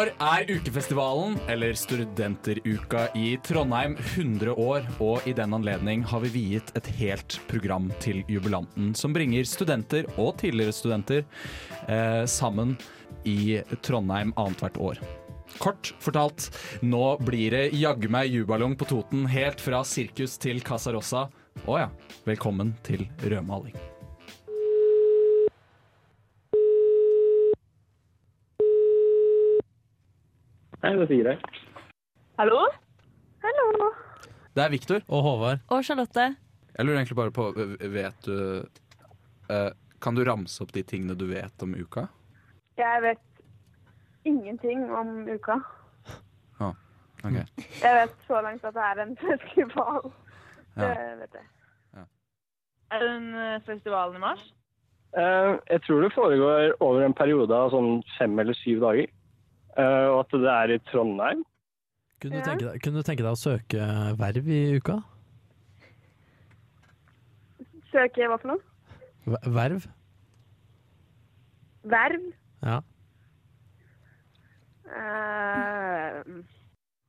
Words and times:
År 0.00 0.08
er 0.22 0.48
ukefestivalen, 0.48 1.34
eller 1.50 1.74
studenteruka, 1.76 3.02
i 3.18 3.34
Trondheim 3.44 3.98
100 3.98 4.54
år, 4.54 4.86
og 5.02 5.26
i 5.28 5.34
den 5.36 5.52
anledning 5.52 6.06
har 6.08 6.22
vi 6.22 6.30
viet 6.32 6.70
et 6.78 6.88
helt 6.96 7.36
program 7.50 7.90
til 8.00 8.22
jubilanten, 8.30 8.94
som 8.96 9.12
bringer 9.12 9.44
studenter 9.44 10.08
og 10.14 10.38
tidligere 10.40 10.72
studenter 10.72 11.26
eh, 11.90 12.24
sammen 12.24 12.78
i 13.28 13.60
Trondheim 13.84 14.32
annethvert 14.40 14.80
år. 14.80 15.04
Kort 15.60 15.92
fortalt, 16.00 16.48
nå 16.80 17.18
blir 17.26 17.58
det 17.58 17.64
jaggu 17.76 18.08
meg 18.08 18.32
jubalong 18.32 18.78
på 18.80 18.88
Toten, 18.88 19.28
helt 19.28 19.60
fra 19.60 19.84
sirkus 19.84 20.40
til 20.40 20.64
Casa 20.64 20.96
Rosa. 20.96 21.28
Å 21.68 21.80
ja, 21.82 21.92
velkommen 22.24 22.72
til 22.86 23.04
rødmaling. 23.20 23.89
Hei, 30.80 30.94
det 30.96 31.02
er 31.02 31.08
Sigrid. 31.10 31.42
Hallo? 32.38 32.58
Hallo. 33.42 33.88
Det 34.56 34.62
er 34.64 34.70
Viktor. 34.72 35.02
Og 35.12 35.22
Håvard. 35.26 35.58
Og 35.68 35.84
Charlotte. 35.84 36.22
Jeg 36.78 36.86
lurer 36.86 36.96
egentlig 36.96 37.16
bare 37.18 37.34
på, 37.36 37.50
vet 37.96 38.24
du 38.24 38.64
eh, 39.52 39.68
Kan 40.00 40.16
du 40.16 40.22
ramse 40.24 40.62
opp 40.64 40.72
de 40.72 40.80
tingene 40.82 41.18
du 41.20 41.26
vet 41.28 41.66
om 41.66 41.74
uka? 41.76 42.06
Jeg 42.80 43.02
vet 43.04 43.44
ingenting 44.24 44.86
om 44.88 45.28
uka. 45.28 45.58
Ah, 46.60 46.72
ok. 47.26 47.36
Jeg 47.82 47.94
vet 48.00 48.16
så 48.24 48.40
langt 48.40 48.64
at 48.64 48.74
det 48.80 48.88
er 48.88 49.04
en 49.04 49.14
festival. 49.26 50.10
Det 50.80 50.90
vet 51.20 51.40
jeg. 51.42 51.48
Ja. 51.92 52.08
Er 52.96 53.04
den 53.04 53.34
en 53.36 53.68
eh, 53.68 54.16
i 54.16 54.24
mars? 54.24 54.48
Eh, 55.12 55.54
jeg 55.76 55.82
tror 55.82 56.00
det 56.00 56.14
foregår 56.16 56.72
over 56.80 57.04
en 57.04 57.14
periode 57.14 57.52
av 57.52 57.76
sånn 57.76 57.98
fem 58.16 58.38
eller 58.40 58.56
syv 58.64 58.80
dager. 58.88 59.12
Eh, 59.80 60.06
og 60.10 60.18
at 60.24 60.34
det 60.42 60.50
er 60.52 60.74
i 60.74 60.78
Trondheim. 60.90 61.44
Kunne, 62.20 62.36
Ja. 62.36 62.42
du 62.42 62.48
tenke 62.50 62.66
deg, 62.68 62.82
kunne 62.84 63.00
du 63.00 63.06
tenke 63.06 63.24
deg 63.24 63.32
å 63.32 63.40
søke 63.40 63.86
verv 64.20 64.48
i 64.52 64.60
uka? 64.76 64.98
Søke 67.90 68.28
hva 68.28 68.36
for 68.42 68.52
noe? 68.52 68.60
Verv? 69.56 69.86
Verv? 71.90 72.26
Ja. 72.62 72.80
Uh, 74.90 76.42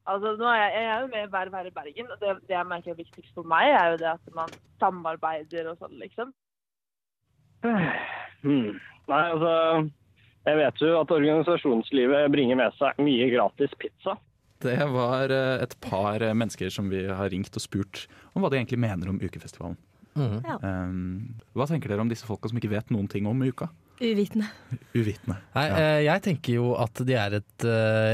altså, 0.05 0.35
nå 0.37 0.47
er 0.47 0.59
jeg, 0.61 0.73
jeg 0.77 0.89
er 0.93 0.99
jo 1.01 1.07
med 1.11 1.23
i 1.27 1.31
Verv 1.33 1.55
her 1.57 1.69
i 1.69 1.73
Bergen, 1.75 2.11
og 2.13 2.19
det, 2.21 2.35
det 2.47 2.55
jeg 2.55 2.67
merker 2.69 2.93
er 2.93 2.99
viktigst 2.99 3.33
for 3.35 3.43
meg, 3.51 3.71
er 3.73 3.87
jo 3.93 3.97
det 4.03 4.09
at 4.13 4.35
man 4.37 4.53
samarbeider 4.79 5.71
og 5.73 5.81
sånn, 5.81 5.97
liksom. 6.01 6.31
Hmm. 7.65 8.77
Nei, 9.11 9.23
altså 9.33 9.51
Jeg 10.47 10.57
vet 10.57 10.81
jo 10.81 10.95
at 10.99 11.11
organisasjonslivet 11.13 12.31
bringer 12.33 12.57
med 12.57 12.73
seg 12.79 12.97
mye 13.03 13.27
gratis 13.33 13.73
pizza. 13.81 14.15
Det 14.61 14.77
var 14.93 15.29
eh, 15.33 15.61
et 15.65 15.75
par 15.81 16.21
eh, 16.21 16.33
mennesker 16.37 16.69
som 16.73 16.89
vi 16.89 17.03
har 17.09 17.29
ringt 17.33 17.55
og 17.57 17.63
spurt 17.63 18.05
om 18.35 18.43
hva 18.43 18.49
de 18.53 18.59
egentlig 18.59 18.79
mener 18.81 19.09
om 19.09 19.19
ukefestivalen. 19.21 19.77
Mhm. 20.17 20.41
Um, 20.59 21.35
hva 21.55 21.65
tenker 21.69 21.87
dere 21.93 22.03
om 22.03 22.09
disse 22.11 22.27
folka 22.27 22.49
som 22.51 22.57
ikke 22.59 22.73
vet 22.73 22.89
noen 22.91 23.07
ting 23.09 23.29
om 23.29 23.39
uka? 23.47 23.69
Uvitende. 24.01 24.49
Uvitende. 24.97 25.37
Nei, 25.55 25.65
Ja. 25.69 25.75
eh, 25.77 25.99
jeg 26.07 26.21
tenker 26.25 26.53
jo 26.57 26.71
at 26.81 26.93
de 27.05 27.13
er 27.15 27.37
et 27.37 27.65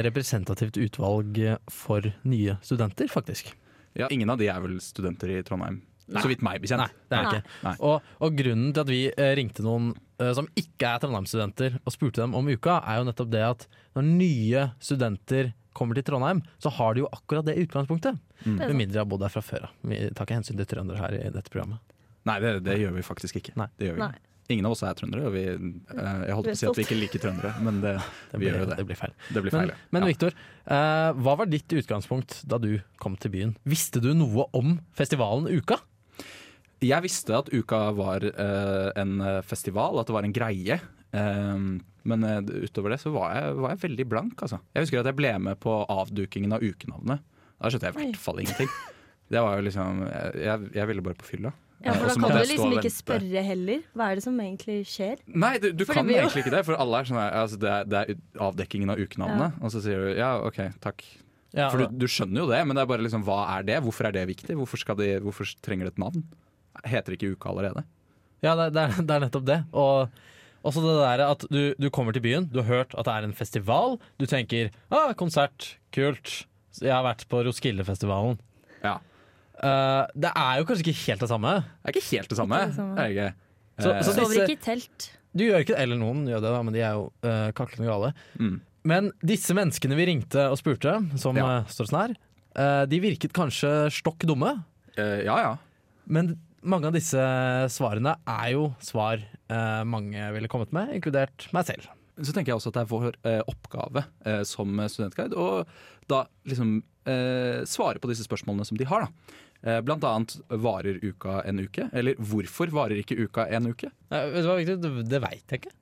representativt 0.06 0.78
utvalg 0.84 1.40
for 1.72 2.02
nye 2.28 2.58
studenter, 2.62 3.08
faktisk. 3.08 3.54
Ja, 3.98 4.08
ingen 4.12 4.30
av 4.30 4.38
de 4.38 4.48
er 4.52 4.60
vel 4.62 4.78
studenter 4.84 5.32
i 5.32 5.42
Trondheim, 5.48 5.82
så 6.08 6.28
vidt 6.32 6.44
meg 6.46 6.62
bekjent. 6.64 6.80
Nei, 6.86 6.90
det 7.12 7.18
er 7.18 7.30
det 7.30 7.40
ikke. 7.42 7.74
Og, 7.84 8.12
og 8.24 8.36
grunnen 8.40 8.70
til 8.74 8.84
at 8.86 8.92
vi 8.92 9.00
eh, 9.12 9.32
ringte 9.40 9.66
noen 9.66 9.90
eh, 10.22 10.32
som 10.38 10.48
ikke 10.60 10.88
er 10.94 11.02
Trondheim-studenter 11.04 11.80
og 11.84 11.94
spurte 11.96 12.22
dem 12.24 12.36
om 12.38 12.48
uka, 12.48 12.78
er 12.88 13.02
jo 13.02 13.08
nettopp 13.10 13.32
det 13.34 13.44
at 13.48 13.66
når 13.98 14.08
nye 14.08 14.68
studenter 14.80 15.52
kommer 15.78 15.94
til 16.00 16.08
Trondheim, 16.08 16.40
så 16.64 16.72
har 16.74 16.96
de 16.98 17.04
jo 17.04 17.10
akkurat 17.14 17.46
det 17.46 17.58
utgangspunktet. 17.62 18.16
Mm. 18.46 18.56
Med 18.64 18.74
mindre 18.80 18.96
de 18.96 19.02
har 19.04 19.10
bodd 19.12 19.22
der 19.22 19.30
fra 19.34 19.44
før 19.46 19.68
av. 19.68 19.76
Vi 19.86 20.00
tar 20.16 20.26
ikke 20.26 20.40
hensyn 20.40 20.58
til 20.58 20.66
trøndere 20.72 21.04
her 21.04 21.18
i 21.20 21.28
dette 21.36 21.52
programmet. 21.54 21.84
Nei, 22.28 22.40
det, 22.44 22.56
det 22.66 22.80
gjør 22.82 22.96
vi 22.98 23.04
faktisk 23.06 23.38
ikke. 23.40 23.54
Nei. 23.60 23.68
Det 23.78 23.92
gjør 23.92 24.00
vi. 24.00 24.08
Nei. 24.08 24.16
Ingen 24.50 24.64
av 24.70 24.74
oss 24.78 24.82
er 24.88 24.96
trøndere, 24.96 25.28
og 25.28 25.34
vi, 25.36 25.42
eh, 25.44 26.20
jeg 26.24 26.36
holdt 26.38 26.48
på 26.48 26.54
å 26.56 26.60
si 26.62 26.68
at 26.70 26.78
vi 26.80 26.84
ikke 26.88 26.96
liker 26.98 27.20
trøndere, 27.20 27.50
men 27.68 27.82
det, 27.84 27.92
Det 28.32 28.40
vi 28.40 28.48
gjør 28.48 28.62
jo 28.62 28.68
det. 28.70 28.78
det 28.80 28.86
blir 28.88 29.00
feil. 29.00 29.14
Det 29.28 29.42
blir 29.44 29.52
Men, 29.54 29.60
feil. 29.60 29.72
ja. 29.74 29.78
men 29.92 30.06
Ja. 30.06 30.08
Viktor, 30.14 30.38
eh, 30.72 31.10
hva 31.26 31.34
var 31.42 31.50
ditt 31.52 31.76
utgangspunkt 31.76 32.38
da 32.48 32.60
du 32.64 32.70
kom 33.04 33.18
til 33.20 33.34
byen? 33.34 33.52
Visste 33.68 34.00
du 34.04 34.14
noe 34.16 34.46
om 34.56 34.78
festivalen 34.96 35.50
Uka? 35.52 35.82
Jeg 36.86 37.04
visste 37.06 37.34
at 37.38 37.50
uka 37.50 37.80
var 37.98 38.22
uh, 38.28 38.90
en 39.00 39.22
eh, 39.22 39.40
festival, 39.46 39.98
at 39.98 40.10
det 40.10 40.14
var 40.14 40.28
en 40.28 40.36
greie. 40.36 40.78
Um, 41.10 41.80
men 42.08 42.24
eh, 42.28 42.68
utover 42.68 42.94
det 42.94 43.00
så 43.02 43.10
var 43.16 43.34
jeg, 43.34 43.56
var 43.58 43.74
jeg 43.74 43.82
veldig 43.86 44.06
blank, 44.12 44.44
altså. 44.46 44.60
Jeg 44.76 44.86
husker 44.86 45.02
at 45.02 45.10
jeg 45.10 45.18
ble 45.18 45.32
med 45.42 45.60
på 45.64 45.74
avdukingen 45.90 46.54
av 46.54 46.62
ukenavnet. 46.64 47.24
Da 47.58 47.72
skjønte 47.72 47.90
jeg 47.90 47.96
i 47.96 48.02
hvert 48.04 48.22
fall 48.22 48.44
ingenting. 48.44 48.70
Det 49.28 49.42
var 49.44 49.58
jo 49.58 49.64
liksom 49.66 50.04
Jeg, 50.40 50.70
jeg 50.78 50.88
ville 50.88 51.04
bare 51.04 51.18
på 51.20 51.26
fylla. 51.28 51.52
Ja, 51.84 51.94
for 51.94 52.08
da 52.10 52.14
kan 52.16 52.32
du 52.32 52.48
liksom 52.48 52.74
ikke 52.78 52.92
spørre 52.94 53.42
heller. 53.46 53.84
Hva 53.98 54.08
er 54.10 54.18
det 54.18 54.24
som 54.26 54.40
egentlig 54.42 54.78
skjer? 54.90 55.20
Nei, 55.30 55.52
du, 55.62 55.70
du 55.78 55.84
kan 55.86 56.08
jo- 56.10 56.16
egentlig 56.16 56.46
ikke 56.46 56.54
det, 56.56 56.64
for 56.66 56.80
alle 56.80 57.02
er 57.02 57.10
sånn 57.10 57.20
her, 57.22 57.36
altså, 57.44 57.60
det, 57.62 57.74
er, 57.74 57.90
det 57.92 58.00
er 58.02 58.46
avdekkingen 58.48 58.94
av 58.94 59.02
ukenavnet. 59.04 59.60
Og 59.62 59.74
så 59.74 59.84
sier 59.86 60.08
du 60.08 60.18
ja, 60.18 60.32
OK, 60.48 60.62
takk. 60.82 61.06
Ja, 61.56 61.70
For 61.74 61.84
du, 61.84 62.00
du 62.02 62.08
skjønner 62.12 62.44
jo 62.44 62.50
det, 62.50 62.64
men 62.68 62.78
det 62.78 62.84
er 62.84 62.90
bare 62.90 63.06
liksom, 63.06 63.24
hva 63.28 63.44
er 63.58 63.68
det? 63.68 63.78
Hvorfor 63.86 64.10
er 64.10 64.16
det 64.16 64.26
viktig? 64.30 64.58
Hvorfor, 64.58 64.82
skal 64.82 64.98
de, 65.00 65.12
hvorfor 65.24 65.50
trenger 65.66 65.88
det 65.88 65.96
et 65.96 66.02
navn? 66.02 66.26
Heter 66.86 67.14
ikke 67.18 67.34
uka 67.36 67.50
allerede? 67.50 67.84
ja 68.46 68.52
det, 68.56 68.68
det, 68.76 68.82
er, 68.84 69.02
det 69.02 69.14
er 69.16 69.24
nettopp 69.26 69.46
det. 69.48 69.58
Og 69.74 70.10
også 70.68 70.82
det 70.84 70.96
der 71.00 71.24
at 71.26 71.46
du, 71.50 71.62
du 71.80 71.90
kommer 71.90 72.14
til 72.14 72.22
byen, 72.22 72.46
du 72.54 72.60
har 72.62 72.68
hørt 72.70 72.94
at 72.98 73.06
det 73.08 73.14
er 73.16 73.24
en 73.26 73.34
festival. 73.34 73.98
Du 74.20 74.26
tenker 74.30 74.70
ah, 74.92 75.14
konsert, 75.18 75.78
kult. 75.96 76.46
Jeg 76.82 76.94
har 76.94 77.02
vært 77.08 77.26
på 77.32 77.40
Roskildefestivalen. 77.48 78.38
Ja. 78.84 78.98
Uh, 79.58 80.06
det 80.14 80.30
er 80.38 80.60
jo 80.60 80.68
kanskje 80.70 80.86
ikke 80.86 81.00
helt 81.08 81.24
det 81.26 81.30
samme. 81.32 81.54
Det 81.82 81.90
er 81.90 81.96
ikke 81.96 82.10
helt 82.12 82.30
det 82.30 82.38
samme. 82.38 82.60
Ikke 82.62 82.70
det 82.70 82.78
samme. 82.78 82.98
Er 83.02 83.14
ikke. 83.16 83.30
Så- 83.78 83.92
Eh, 83.94 84.02
så- 84.04 84.14
Sover 84.14 84.30
disse- 84.34 84.44
ikke 84.46 84.58
i 84.60 84.66
telt. 84.66 85.12
Du 85.38 85.44
gjør 85.44 85.60
ikke 85.62 85.74
det, 85.76 85.80
eller 85.84 85.98
noen 85.98 86.24
gjør 86.28 86.42
det, 86.42 86.52
da, 86.54 86.62
men 86.64 86.74
de 86.74 86.80
er 86.82 86.94
jo 86.94 87.12
uh, 87.26 87.52
kaklende 87.58 87.90
gale. 87.90 88.14
mm. 88.40 88.62
Men 88.88 89.12
disse 89.26 89.54
menneskene 89.54 89.96
vi 89.98 90.06
ringte 90.08 90.46
og 90.50 90.58
spurte, 90.58 90.94
som 91.20 91.36
Ja. 91.36 91.64
står 91.68 91.90
sånn 91.90 92.00
her, 92.00 92.14
uh, 92.56 92.86
de 92.86 93.00
virket 93.04 93.34
kanskje 93.34 93.90
stokk 93.92 94.20
dumme. 94.30 94.64
Uh, 94.98 95.24
ja 95.26 95.38
ja. 95.42 95.58
Men 96.08 96.38
mange 96.62 96.90
av 96.90 96.96
disse 96.96 97.22
svarene 97.74 98.16
er 98.28 98.50
jo 98.56 98.72
svar 98.84 99.22
eh, 99.22 99.84
mange 99.88 100.32
ville 100.36 100.50
kommet 100.52 100.74
med, 100.76 100.96
inkludert 100.98 101.48
meg 101.56 101.68
selv. 101.70 101.90
Så 102.18 102.34
tenker 102.34 102.52
jeg 102.52 102.58
også 102.58 102.72
at 102.72 102.80
det 102.80 102.84
er 102.86 102.92
vår 102.92 103.18
eh, 103.30 103.42
oppgave 103.52 104.04
eh, 104.26 104.42
som 104.48 104.80
studentguide 104.90 105.38
å 105.38 105.62
da 106.10 106.24
liksom 106.48 106.80
eh, 107.06 107.62
svare 107.70 108.02
på 108.02 108.10
disse 108.10 108.26
spørsmålene 108.26 108.66
som 108.66 108.80
de 108.80 108.88
har. 108.90 109.06
da. 109.06 109.38
Eh, 109.62 109.80
blant 109.86 110.06
annet 110.08 110.38
varer 110.50 111.00
uka 111.04 111.42
en 111.46 111.62
uke? 111.66 111.90
Eller 111.94 112.18
hvorfor 112.18 112.72
varer 112.74 113.02
ikke 113.02 113.20
uka 113.20 113.48
en 113.54 113.70
uke? 113.74 113.92
Nei, 114.14 114.24
vet 114.34 114.46
du 114.46 114.50
hva, 114.50 114.58
Victor? 114.60 114.82
Det, 114.82 115.08
det 115.12 115.22
veit 115.24 115.54
jeg 115.54 115.64
ikke. 115.64 115.76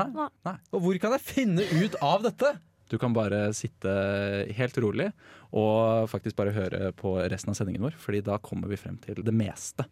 Nei. 0.00 0.08
Nei. 0.48 0.58
Og 0.72 0.84
hvor 0.86 1.00
kan 1.00 1.16
jeg 1.18 1.26
finne 1.26 1.66
ut 1.76 1.98
av 2.00 2.24
dette? 2.24 2.54
Du 2.92 2.98
kan 3.00 3.14
bare 3.16 3.46
sitte 3.56 3.92
helt 4.52 4.76
rolig 4.84 5.08
og 5.56 6.08
faktisk 6.12 6.36
bare 6.36 6.52
høre 6.52 6.90
på 6.96 7.14
resten 7.32 7.52
av 7.52 7.56
sendingen 7.56 7.84
vår, 7.86 7.96
fordi 8.00 8.20
da 8.24 8.36
kommer 8.44 8.68
vi 8.68 8.80
frem 8.80 8.98
til 9.00 9.20
det 9.24 9.32
meste 9.36 9.86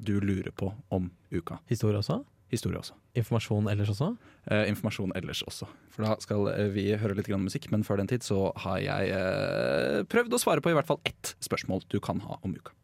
du 0.00 0.14
lurer 0.20 0.50
på 0.56 0.70
om 0.94 1.10
uka. 1.30 1.58
Historie 1.68 1.98
også? 2.00 2.22
Historie 2.54 2.78
også. 2.78 2.94
Informasjon 3.18 3.68
ellers 3.72 3.90
også? 3.94 4.10
Eh, 4.50 4.68
informasjon 4.70 5.12
ellers 5.18 5.42
også. 5.46 5.66
For 5.94 6.06
da 6.06 6.14
skal 6.22 6.48
eh, 6.52 6.70
vi 6.74 6.86
høre 7.00 7.16
litt 7.18 7.28
grann 7.30 7.44
musikk, 7.46 7.70
men 7.72 7.84
før 7.86 8.02
den 8.02 8.10
tid 8.10 8.24
så 8.26 8.48
har 8.64 8.78
jeg 8.84 9.12
eh, 9.16 10.02
prøvd 10.10 10.36
å 10.36 10.40
svare 10.42 10.64
på 10.64 10.72
i 10.72 10.76
hvert 10.76 10.88
fall 10.88 11.00
ett 11.08 11.34
spørsmål 11.44 11.86
du 11.90 11.98
kan 12.04 12.22
ha 12.26 12.38
om 12.42 12.54
uka. 12.54 12.74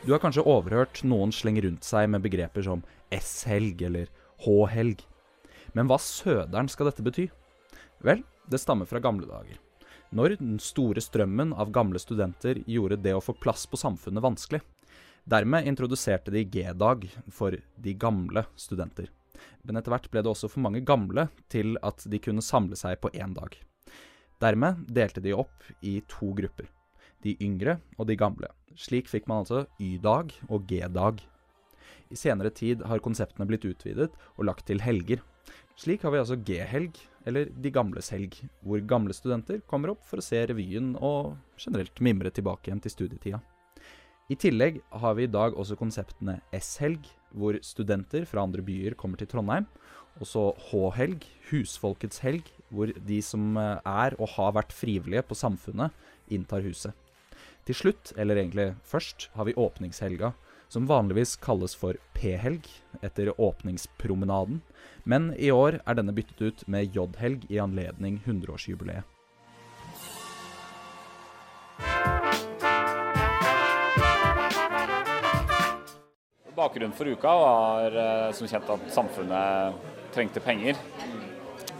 Du 0.00 0.14
har 0.14 0.22
kanskje 0.22 0.42
overhørt 0.48 1.02
noen 1.06 1.32
slenge 1.32 1.62
rundt 1.66 1.86
seg 1.86 2.08
med 2.10 2.24
begreper 2.24 2.64
som 2.66 2.80
S-helg 3.14 3.84
eller 3.86 4.08
H-helg. 4.46 5.04
Men 5.76 5.86
hva 5.86 6.00
søderen 6.02 6.70
skal 6.72 6.88
dette 6.88 7.04
bety? 7.06 7.28
Vel, 8.00 8.22
det 8.48 8.58
stammer 8.58 8.88
fra 8.88 8.98
gamle 8.98 9.28
dager. 9.28 9.58
Når 10.10 10.36
den 10.40 10.58
store 10.58 11.02
strømmen 11.04 11.52
av 11.52 11.70
gamle 11.70 12.00
studenter 12.02 12.62
gjorde 12.66 12.98
det 13.04 13.12
å 13.14 13.22
få 13.22 13.36
plass 13.38 13.66
på 13.70 13.78
samfunnet 13.78 14.24
vanskelig. 14.24 14.60
Dermed 15.28 15.68
introduserte 15.68 16.32
de 16.34 16.42
G-dag 16.48 17.04
for 17.30 17.54
de 17.54 17.94
gamle 17.94 18.46
studenter. 18.58 19.10
Men 19.62 19.78
etter 19.78 19.92
hvert 19.92 20.08
ble 20.10 20.22
det 20.24 20.32
også 20.32 20.48
for 20.50 20.64
mange 20.64 20.80
gamle 20.82 21.28
til 21.52 21.76
at 21.86 22.02
de 22.08 22.18
kunne 22.22 22.44
samle 22.44 22.78
seg 22.78 22.98
på 23.02 23.12
én 23.12 23.36
dag. 23.36 23.54
Dermed 24.40 24.86
delte 24.88 25.20
de 25.20 25.36
opp 25.36 25.68
i 25.84 26.00
to 26.08 26.32
grupper. 26.36 26.66
De 27.20 27.36
yngre 27.44 27.76
og 27.98 28.08
de 28.08 28.16
gamle. 28.16 28.48
Slik 28.80 29.10
fikk 29.12 29.28
man 29.28 29.44
altså 29.44 29.66
Y-dag 29.78 30.32
og 30.48 30.64
G-dag. 30.66 31.20
I 32.10 32.16
senere 32.18 32.50
tid 32.50 32.82
har 32.88 33.04
konseptene 33.04 33.46
blitt 33.46 33.68
utvidet 33.68 34.10
og 34.38 34.46
lagt 34.48 34.66
til 34.66 34.80
helger. 34.82 35.20
Slik 35.80 36.02
har 36.04 36.12
vi 36.12 36.18
altså 36.20 36.36
G-helg, 36.36 36.98
eller 37.24 37.48
De 37.56 37.70
gamles 37.72 38.10
helg, 38.12 38.34
hvor 38.60 38.82
gamle 38.84 39.14
studenter 39.16 39.62
kommer 39.70 39.94
opp 39.94 40.02
for 40.04 40.20
å 40.20 40.24
se 40.24 40.42
revyen 40.50 40.90
og 40.96 41.38
generelt 41.60 42.02
mimre 42.04 42.32
tilbake 42.36 42.68
igjen 42.68 42.82
til 42.84 42.92
studietida. 42.92 43.40
I 44.28 44.36
tillegg 44.36 44.82
har 45.00 45.16
vi 45.16 45.24
i 45.24 45.30
dag 45.30 45.56
også 45.56 45.78
konseptene 45.80 46.36
S-helg, 46.58 47.08
hvor 47.32 47.56
studenter 47.64 48.26
fra 48.28 48.44
andre 48.44 48.60
byer 48.66 48.96
kommer 49.00 49.16
til 49.16 49.30
Trondheim. 49.30 49.70
Og 50.20 50.28
så 50.28 50.44
H-helg, 50.68 51.24
husfolkets 51.48 52.20
helg, 52.26 52.52
hvor 52.68 52.92
de 52.92 53.22
som 53.24 53.56
eh, 53.56 53.80
er 53.80 54.18
og 54.20 54.34
har 54.36 54.52
vært 54.58 54.76
frivillige 54.76 55.24
på 55.30 55.38
Samfunnet, 55.38 55.96
inntar 56.28 56.66
huset. 56.66 56.92
Til 57.64 57.78
slutt, 57.78 58.12
eller 58.20 58.36
egentlig 58.36 58.74
først, 58.84 59.30
har 59.32 59.48
vi 59.48 59.56
åpningshelga, 59.56 60.34
som 60.70 60.86
vanligvis 60.86 61.36
kalles 61.36 61.74
for 61.74 61.96
P-helg, 62.14 62.68
etter 63.02 63.40
åpningspromenaden. 63.40 64.60
Men 65.02 65.32
i 65.34 65.50
år 65.50 65.80
er 65.82 65.96
denne 65.98 66.14
byttet 66.14 66.40
ut 66.40 66.62
med 66.70 66.94
J-helg 66.94 67.48
i 67.50 67.58
anledning 67.58 68.20
100-årsjubileet. 68.24 69.02
Bakgrunnen 76.54 76.94
for 76.94 77.08
uka 77.08 77.34
var 77.40 77.96
eh, 77.96 78.30
som 78.36 78.46
kjent 78.46 78.70
at 78.70 78.90
samfunnet 78.92 79.86
trengte 80.14 80.42
penger 80.44 80.76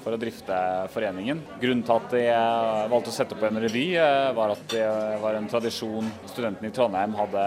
for 0.05 0.17
å 0.17 0.21
drifte 0.21 0.57
foreningen. 0.95 1.43
Grunnen 1.61 1.85
til 1.87 1.97
at 1.97 2.17
eh, 2.19 2.87
valgte 2.93 3.13
å 3.13 3.15
sette 3.15 3.37
opp 3.37 3.45
en 3.49 3.61
revy, 3.63 3.85
eh, 4.01 4.31
var 4.37 4.55
at 4.55 4.65
det 4.73 4.87
var 5.23 5.39
en 5.39 5.49
tradisjon 5.51 6.11
studentene 6.31 6.71
i 6.71 6.75
Trondheim 6.75 7.15
hadde 7.19 7.45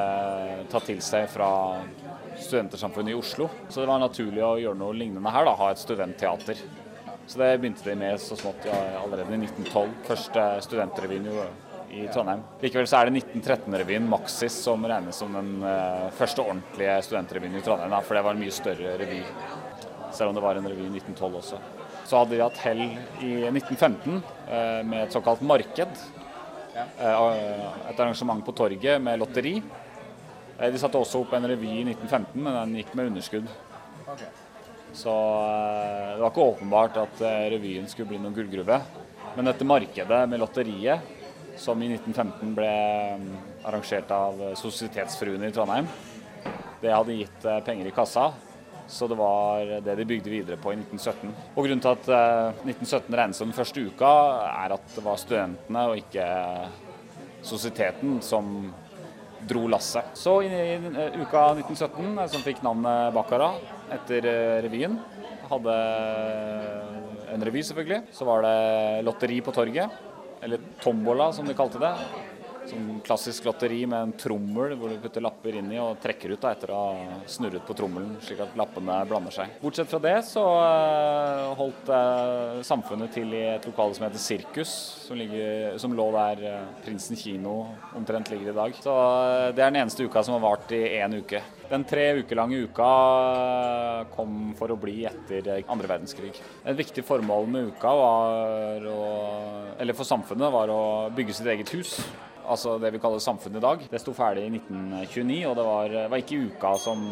tatt 0.72 0.88
til 0.90 1.02
seg 1.04 1.28
fra 1.34 1.50
Studentersamfunnet 2.34 3.14
i 3.14 3.18
Oslo. 3.18 3.50
Så 3.70 3.82
det 3.82 3.90
var 3.90 4.02
naturlig 4.02 4.46
å 4.46 4.56
gjøre 4.62 4.80
noe 4.80 4.96
lignende 4.98 5.34
her, 5.34 5.46
da, 5.48 5.58
ha 5.60 5.74
et 5.74 5.82
studentteater. 5.82 6.64
Så 7.28 7.40
det 7.40 7.54
begynte 7.60 7.86
de 7.88 7.96
med 7.96 8.20
så 8.20 8.36
smått 8.36 8.66
ja, 8.68 8.80
allerede 9.00 9.32
i 9.32 9.44
1912. 9.46 9.94
Første 10.10 10.48
studentrevyen 10.66 11.30
i 11.94 12.08
Trondheim. 12.12 12.42
Likevel 12.62 12.90
så 12.90 13.00
er 13.00 13.10
det 13.10 13.22
1913-revyen 13.22 14.10
Maxis 14.10 14.56
som 14.66 14.84
regnes 14.90 15.20
som 15.22 15.36
den 15.38 15.54
eh, 15.68 16.10
første 16.18 16.44
ordentlige 16.44 16.98
studentrevyen 17.08 17.60
i 17.60 17.64
Trondheim. 17.64 17.96
For 18.04 18.18
det 18.18 18.26
var 18.26 18.36
en 18.36 18.44
mye 18.44 18.56
større 18.56 18.98
revy. 19.00 19.22
Selv 20.14 20.32
om 20.32 20.38
det 20.38 20.44
var 20.46 20.60
en 20.60 20.70
revy 20.70 20.88
i 20.88 20.92
1912 20.98 21.40
også. 21.44 21.62
Så 22.04 22.20
hadde 22.20 22.36
vi 22.36 22.44
hatt 22.44 22.60
hell 22.66 22.84
i 22.84 23.32
1915 23.48 24.18
eh, 24.18 24.82
med 24.86 25.06
et 25.06 25.16
såkalt 25.16 25.42
marked. 25.46 26.04
Eh, 26.76 27.34
et 27.90 28.00
arrangement 28.00 28.44
på 28.46 28.56
torget 28.58 29.02
med 29.02 29.22
lotteri. 29.22 29.56
Eh, 30.60 30.70
de 30.72 30.82
satte 30.82 31.00
også 31.00 31.24
opp 31.24 31.36
en 31.38 31.48
revy 31.50 31.70
i 31.80 31.86
1915, 31.88 32.40
men 32.42 32.58
den 32.60 32.80
gikk 32.82 32.94
med 32.98 33.12
underskudd. 33.12 33.48
Så 34.94 35.14
eh, 35.14 36.14
det 36.14 36.22
var 36.22 36.30
ikke 36.32 36.50
åpenbart 36.52 37.02
at 37.02 37.24
eh, 37.26 37.48
revyen 37.56 37.90
skulle 37.90 38.12
bli 38.12 38.22
noen 38.22 38.36
gullgruve. 38.36 38.80
Men 39.34 39.50
dette 39.50 39.66
markedet 39.66 40.24
med 40.30 40.42
lotteriet, 40.44 41.14
som 41.58 41.82
i 41.82 41.90
1915 41.90 42.54
ble 42.58 42.72
mm, 43.22 43.30
arrangert 43.70 44.12
av 44.14 44.42
eh, 44.50 44.58
Sosietetsfruene 44.60 45.50
i 45.50 45.56
Trondheim, 45.56 45.88
det 46.84 46.94
hadde 46.94 47.18
gitt 47.18 47.48
eh, 47.48 47.62
penger 47.66 47.90
i 47.90 47.96
kassa. 47.96 48.32
Så 48.88 49.08
det 49.08 49.18
var 49.18 49.70
det 49.86 49.96
de 49.98 50.06
bygde 50.06 50.32
videre 50.32 50.58
på 50.60 50.74
i 50.74 50.78
1917. 50.78 51.34
Og 51.56 51.66
Grunnen 51.66 51.84
til 51.84 51.94
at 51.94 52.10
eh, 52.12 52.64
1917 52.68 53.18
regnes 53.20 53.40
som 53.42 53.50
den 53.50 53.58
første 53.58 53.84
uka, 53.84 54.14
er 54.52 54.76
at 54.78 54.96
det 54.96 55.04
var 55.06 55.22
studentene 55.22 55.86
og 55.92 56.02
ikke 56.04 56.28
sosieteten 57.44 58.20
som 58.24 58.74
dro 59.48 59.68
lasset. 59.68 60.14
Så 60.14 60.42
i, 60.44 60.48
eh, 60.48 61.22
uka 61.22 61.54
1917, 61.56 62.20
eh, 62.20 62.28
som 62.28 62.42
fikk 62.42 62.64
navnet 62.64 63.14
Bakkara 63.14 63.54
etter 63.92 64.26
eh, 64.26 64.62
revyen, 64.64 64.98
hadde 65.50 65.76
en 67.34 67.44
revy 67.44 67.64
selvfølgelig. 67.64 68.04
Så 68.12 68.26
var 68.26 68.44
det 68.46 69.04
lotteri 69.06 69.42
på 69.42 69.52
torget, 69.52 69.90
eller 70.42 70.60
tombola 70.82 71.32
som 71.34 71.48
de 71.48 71.54
kalte 71.54 71.80
det. 71.80 71.94
Sånn 72.70 73.02
klassisk 73.04 73.44
lotteri 73.48 73.82
med 73.90 74.08
en 74.08 74.14
trommel 74.20 74.76
hvor 74.80 74.92
du 74.92 75.00
putter 75.04 75.24
lapper 75.24 75.58
inn 75.60 75.72
i 75.74 75.80
og 75.82 76.00
trekker 76.04 76.32
ut 76.34 76.42
da, 76.44 76.54
etter 76.56 76.72
å 76.72 76.80
ha 76.80 77.18
snurret 77.30 77.66
på 77.68 77.76
trommelen, 77.76 78.16
slik 78.24 78.40
at 78.46 78.56
lappene 78.60 79.02
blander 79.10 79.36
seg. 79.36 79.58
Bortsett 79.60 79.92
fra 79.92 80.00
det 80.04 80.16
så 80.28 80.44
eh, 80.62 81.52
holdt 81.60 81.92
eh, 81.92 82.62
samfunnet 82.68 83.12
til 83.16 83.36
i 83.36 83.44
et 83.58 83.68
lokale 83.68 83.98
som 83.98 84.08
heter 84.08 84.24
Sirkus, 84.24 84.74
som, 85.08 85.20
ligger, 85.20 85.76
som 85.82 85.96
lå 85.98 86.08
der 86.16 86.46
eh, 86.54 86.72
Prinsen 86.86 87.20
kino 87.20 87.58
omtrent 87.98 88.32
ligger 88.32 88.54
i 88.54 88.58
dag. 88.62 88.80
Så 88.80 88.96
det 89.52 89.60
er 89.60 89.74
den 89.74 89.82
eneste 89.84 90.08
uka 90.08 90.24
som 90.24 90.38
har 90.38 90.46
vart 90.48 90.72
i 90.76 90.84
én 91.02 91.20
uke. 91.20 91.44
Den 91.68 91.84
tre 91.90 92.10
uker 92.22 92.38
lange 92.38 92.64
uka 92.68 92.90
kom 94.14 94.52
for 94.56 94.72
å 94.72 94.80
bli 94.80 95.02
etter 95.10 95.64
andre 95.64 95.90
verdenskrig. 95.96 96.36
Et 96.64 96.78
viktig 96.78 97.04
formål 97.08 97.50
med 97.50 97.72
uka 97.74 97.96
var 97.98 98.86
å, 98.88 99.00
eller 99.82 99.98
for 99.98 100.08
samfunnet 100.08 100.54
var 100.54 100.72
å 100.72 100.84
bygge 101.16 101.40
sitt 101.40 101.50
eget 101.50 101.74
hus 101.76 101.98
altså 102.48 102.78
det 102.82 102.94
vi 102.96 103.02
kaller 103.04 103.24
samfunnet 103.24 103.62
i 103.62 103.66
dag. 103.68 103.86
Det 103.92 104.02
sto 104.02 104.16
ferdig 104.18 104.48
i 104.48 104.52
1929, 104.58 105.40
og 105.50 105.56
det 105.60 105.68
var, 105.70 105.96
var 106.12 106.24
ikke 106.24 106.42
uka 106.50 106.76
som 106.82 107.08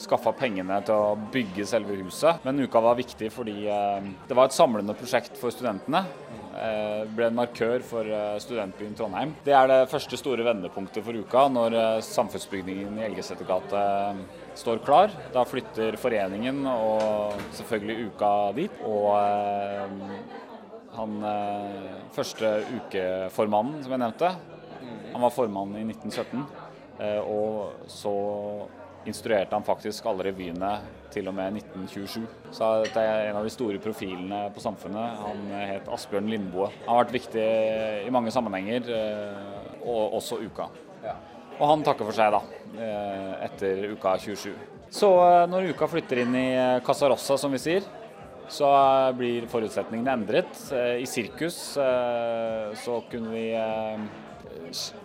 skaffa 0.00 0.32
pengene 0.32 0.78
til 0.86 0.96
å 0.96 1.16
bygge 1.32 1.66
selve 1.68 1.98
huset. 2.00 2.40
Men 2.46 2.62
uka 2.64 2.80
var 2.80 2.98
viktig 2.98 3.28
fordi 3.34 3.56
eh, 3.68 4.10
det 4.28 4.36
var 4.36 4.48
et 4.48 4.56
samlende 4.56 4.96
prosjekt 4.96 5.36
for 5.40 5.52
studentene. 5.54 6.06
Det 6.50 7.14
ble 7.16 7.28
en 7.30 7.36
markør 7.38 7.82
for 7.86 8.04
eh, 8.04 8.36
studentbyen 8.42 8.96
Trondheim. 8.98 9.32
Det 9.46 9.54
er 9.56 9.68
det 9.70 9.88
første 9.92 10.18
store 10.20 10.44
vendepunktet 10.44 11.04
for 11.06 11.16
uka, 11.16 11.46
når 11.52 11.76
eh, 11.78 12.02
samfunnsbygningen 12.04 12.98
i 12.98 13.06
Elgesetergate 13.06 13.84
står 14.60 14.82
klar. 14.84 15.14
Da 15.34 15.44
flytter 15.48 15.96
foreningen 16.00 16.64
og 16.68 17.38
selvfølgelig 17.56 18.10
uka 18.10 18.32
dit. 18.58 18.82
Og 18.88 19.08
eh, 19.20 20.39
han 20.96 21.22
eh, 21.24 21.94
første 22.14 22.50
ukeformannen, 22.80 23.82
som 23.84 23.94
jeg 23.94 24.02
nevnte, 24.02 24.32
han 25.12 25.22
var 25.22 25.32
formann 25.34 25.74
i 25.78 25.84
1917. 25.86 26.44
eh, 27.00 27.20
Og 27.20 27.86
så 27.90 28.14
instruerte 29.08 29.56
han 29.56 29.64
faktisk 29.64 30.04
alle 30.10 30.26
revyene 30.28 30.74
til 31.10 31.28
og 31.30 31.34
med 31.34 31.56
1927. 31.56 32.26
Så 32.52 32.66
dette 32.84 33.00
er 33.00 33.30
en 33.30 33.38
av 33.40 33.46
de 33.46 33.52
store 33.54 33.80
profilene 33.80 34.42
på 34.54 34.60
Samfunnet. 34.60 35.22
Han 35.24 35.46
het 35.56 35.88
Asbjørn 35.88 36.28
Lindboe. 36.28 36.68
Han 36.84 36.92
har 36.92 37.04
vært 37.06 37.16
viktig 37.16 37.46
i 38.06 38.12
mange 38.12 38.32
sammenhenger, 38.34 38.90
eh, 38.92 39.80
og 39.80 40.18
også 40.20 40.42
uka. 40.44 40.68
Og 41.60 41.66
han 41.68 41.82
takker 41.84 42.06
for 42.08 42.16
seg, 42.16 42.32
da, 42.32 42.40
eh, 42.80 43.32
etter 43.48 43.82
uka 43.92 44.14
27. 44.18 44.52
Så 44.90 45.08
eh, 45.22 45.46
når 45.50 45.72
uka 45.74 45.88
flytter 45.92 46.22
inn 46.22 46.36
i 46.36 46.46
eh, 46.56 46.80
Casa 46.86 47.08
Rossa, 47.12 47.36
som 47.38 47.52
vi 47.52 47.60
sier, 47.60 47.84
så 48.50 48.70
blir 49.16 49.46
forutsetningene 49.50 50.16
endret. 50.18 50.58
Eh, 50.74 50.98
I 51.04 51.06
sirkus 51.08 51.76
eh, 51.78 52.74
så 52.82 53.00
kunne 53.10 53.30
vi 53.34 53.46
eh, 53.54 54.02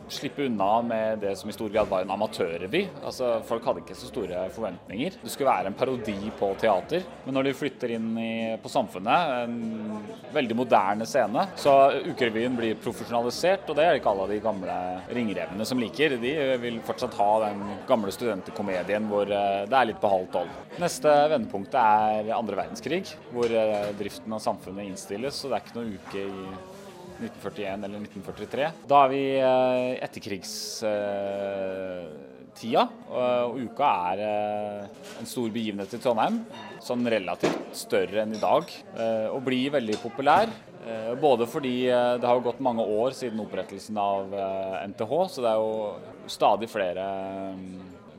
slippe 0.08 0.46
unna 0.46 0.82
med 0.82 1.20
det 1.20 1.36
som 1.36 1.50
i 1.50 1.54
stor 1.54 1.70
grad 1.70 1.88
var 1.88 2.02
en 2.02 2.12
amatørrevy. 2.12 2.86
Altså, 3.04 3.40
folk 3.48 3.66
hadde 3.66 3.82
ikke 3.84 3.98
så 3.98 4.10
store 4.10 4.46
forventninger. 4.54 5.18
Det 5.22 5.32
skulle 5.34 5.50
være 5.50 5.72
en 5.72 5.78
parodi 5.78 6.18
på 6.40 6.52
teater. 6.62 7.06
Men 7.26 7.38
når 7.38 7.50
de 7.50 7.56
flytter 7.58 7.96
inn 7.96 8.12
i, 8.22 8.34
på 8.62 8.72
Samfunnet, 8.72 9.34
en 9.46 10.04
veldig 10.36 10.58
moderne 10.58 11.08
scene, 11.10 11.48
så 11.60 11.74
ukerevyen 12.06 12.58
blir 12.58 12.78
profesjonalisert, 12.82 13.70
og 13.70 13.80
det 13.80 13.86
er 13.86 13.96
det 13.96 14.04
ikke 14.04 14.14
alle 14.14 14.30
de 14.34 14.42
gamle 14.44 14.78
ringrevene 15.18 15.68
som 15.68 15.82
liker. 15.82 16.18
De 16.22 16.36
vil 16.62 16.80
fortsatt 16.86 17.18
ha 17.20 17.32
den 17.48 17.66
gamle 17.90 18.14
studentkomedien 18.14 19.10
hvor 19.10 19.30
eh, 19.30 19.66
det 19.70 19.80
er 19.80 19.92
litt 19.92 20.02
på 20.02 20.12
halvt 20.12 20.34
tolv. 20.36 20.64
Neste 20.82 21.12
vendepunkt 21.32 21.76
er 21.80 22.34
andre 22.36 22.62
verdenskrig, 22.62 23.04
hvor 23.34 23.50
eh, 23.50 23.92
driften 23.98 24.36
av 24.36 24.44
samfunnet 24.44 24.92
innstilles, 24.92 25.42
så 25.42 25.50
det 25.50 25.60
er 25.60 25.66
ikke 25.66 25.80
noe 25.80 26.00
uke 26.00 26.26
i 26.26 26.75
1941 27.20 27.84
eller 27.88 28.00
1943. 28.04 28.70
Da 28.90 28.98
er 29.06 29.10
vi 29.14 29.22
i 29.36 29.38
etterkrigstida, 30.06 32.84
og 33.12 33.58
uka 33.60 33.90
er 34.14 34.20
eh, 34.26 34.84
en 35.22 35.28
stor 35.30 35.50
begivenhet 35.54 35.94
i 35.96 36.00
Trondheim. 36.04 36.36
Sånn 36.84 37.08
relativt 37.12 37.76
større 37.76 38.22
enn 38.24 38.36
i 38.38 38.42
dag, 38.42 38.64
eh, 38.96 39.28
og 39.32 39.44
blir 39.48 39.72
veldig 39.76 39.98
populær. 40.04 40.48
Eh, 40.86 41.14
Både 41.20 41.46
fordi 41.50 41.76
eh, 41.90 42.18
det 42.22 42.28
har 42.30 42.40
gått 42.46 42.60
mange 42.64 42.84
år 42.86 43.12
siden 43.18 43.42
opprettelsen 43.44 43.98
av 44.00 44.34
eh, 44.34 44.86
NTH, 44.92 45.14
så 45.34 45.40
det 45.44 45.52
er 45.52 45.60
jo 45.64 45.74
stadig 46.32 46.70
flere 46.72 47.04
eh, 47.52 47.56